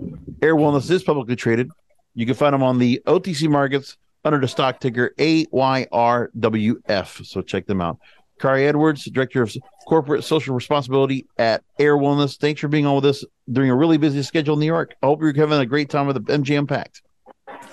Ayr 0.42 0.54
Wellness 0.54 0.90
is 0.90 1.02
publicly 1.02 1.36
traded. 1.36 1.70
You 2.14 2.26
can 2.26 2.34
find 2.34 2.54
them 2.54 2.62
on 2.62 2.78
the 2.78 3.02
OTC 3.06 3.48
markets 3.48 3.96
under 4.24 4.40
the 4.40 4.48
stock 4.48 4.80
ticker 4.80 5.12
AYRWF. 5.18 7.26
So 7.26 7.42
check 7.42 7.66
them 7.66 7.80
out. 7.80 7.98
Khari 8.40 8.66
Edwards, 8.66 9.04
Director 9.06 9.42
of 9.42 9.56
Corporate 9.86 10.24
Social 10.24 10.54
Responsibility 10.54 11.26
at 11.38 11.62
Ayr 11.78 11.96
Wellness. 11.96 12.38
Thanks 12.38 12.60
for 12.60 12.68
being 12.68 12.86
on 12.86 12.96
with 12.96 13.06
us 13.06 13.24
during 13.50 13.70
a 13.70 13.74
really 13.74 13.96
busy 13.96 14.22
schedule 14.22 14.54
in 14.54 14.60
New 14.60 14.66
York. 14.66 14.94
I 15.02 15.06
hope 15.06 15.20
you're 15.20 15.34
having 15.34 15.58
a 15.58 15.66
great 15.66 15.90
time 15.90 16.06
with 16.06 16.26
the 16.26 16.32
MJ 16.32 16.50
Impact. 16.50 17.02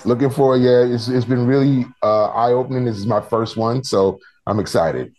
Looking 0.05 0.29
forward, 0.29 0.61
yeah, 0.61 0.83
it's, 0.83 1.07
it's 1.07 1.25
been 1.25 1.45
really 1.47 1.85
uh, 2.01 2.25
eye 2.27 2.51
opening. 2.51 2.85
This 2.85 2.97
is 2.97 3.05
my 3.05 3.21
first 3.21 3.57
one, 3.57 3.83
so 3.83 4.19
I'm 4.47 4.59
excited. 4.59 5.13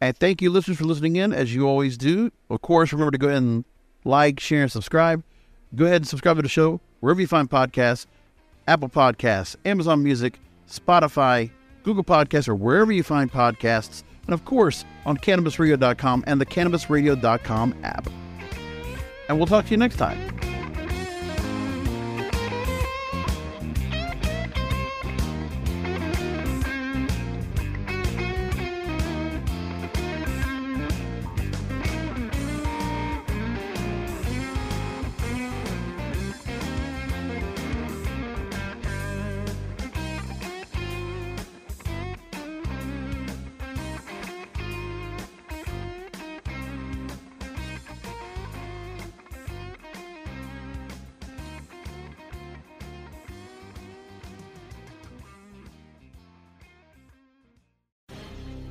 And 0.00 0.16
thank 0.16 0.42
you, 0.42 0.50
listeners, 0.50 0.78
for 0.78 0.84
listening 0.84 1.16
in 1.16 1.32
as 1.32 1.54
you 1.54 1.66
always 1.66 1.96
do. 1.96 2.30
Of 2.50 2.60
course, 2.62 2.92
remember 2.92 3.12
to 3.12 3.18
go 3.18 3.28
ahead 3.28 3.42
and 3.42 3.64
like, 4.04 4.40
share, 4.40 4.62
and 4.62 4.72
subscribe. 4.72 5.22
Go 5.74 5.86
ahead 5.86 5.96
and 5.96 6.08
subscribe 6.08 6.36
to 6.36 6.42
the 6.42 6.48
show 6.48 6.80
wherever 7.00 7.20
you 7.20 7.26
find 7.26 7.50
podcasts 7.50 8.06
Apple 8.68 8.88
Podcasts, 8.88 9.56
Amazon 9.64 10.02
Music, 10.02 10.40
Spotify, 10.68 11.50
Google 11.84 12.04
Podcasts, 12.04 12.48
or 12.48 12.54
wherever 12.54 12.90
you 12.90 13.02
find 13.02 13.30
podcasts. 13.30 14.02
And 14.26 14.34
of 14.34 14.44
course, 14.44 14.84
on 15.04 15.16
CannabisRadio.com 15.16 16.24
and 16.26 16.40
the 16.40 16.46
CannabisRadio.com 16.46 17.74
app. 17.82 18.08
And 19.28 19.38
we'll 19.38 19.46
talk 19.46 19.66
to 19.66 19.70
you 19.70 19.76
next 19.76 19.96
time. 19.96 20.18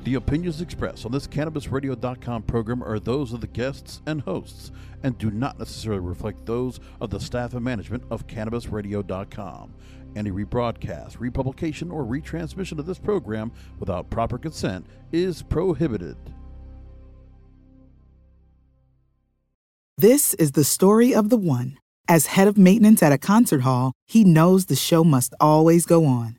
The 0.06 0.14
opinions 0.14 0.60
expressed 0.60 1.04
on 1.04 1.10
this 1.10 1.26
CannabisRadio.com 1.26 2.44
program 2.44 2.80
are 2.80 3.00
those 3.00 3.32
of 3.32 3.40
the 3.40 3.48
guests 3.48 4.02
and 4.06 4.20
hosts 4.20 4.70
and 5.02 5.18
do 5.18 5.32
not 5.32 5.58
necessarily 5.58 6.00
reflect 6.00 6.46
those 6.46 6.78
of 7.00 7.10
the 7.10 7.18
staff 7.18 7.54
and 7.54 7.64
management 7.64 8.04
of 8.08 8.28
CannabisRadio.com. 8.28 9.74
Any 10.14 10.30
rebroadcast, 10.30 11.18
republication, 11.18 11.90
or 11.90 12.04
retransmission 12.04 12.78
of 12.78 12.86
this 12.86 13.00
program 13.00 13.50
without 13.80 14.08
proper 14.08 14.38
consent 14.38 14.86
is 15.10 15.42
prohibited. 15.42 16.16
This 19.98 20.34
is 20.34 20.52
the 20.52 20.62
story 20.62 21.16
of 21.16 21.30
the 21.30 21.36
one. 21.36 21.78
As 22.06 22.26
head 22.26 22.46
of 22.46 22.56
maintenance 22.56 23.02
at 23.02 23.10
a 23.10 23.18
concert 23.18 23.62
hall, 23.62 23.92
he 24.06 24.22
knows 24.22 24.66
the 24.66 24.76
show 24.76 25.02
must 25.02 25.34
always 25.40 25.84
go 25.84 26.04
on. 26.04 26.38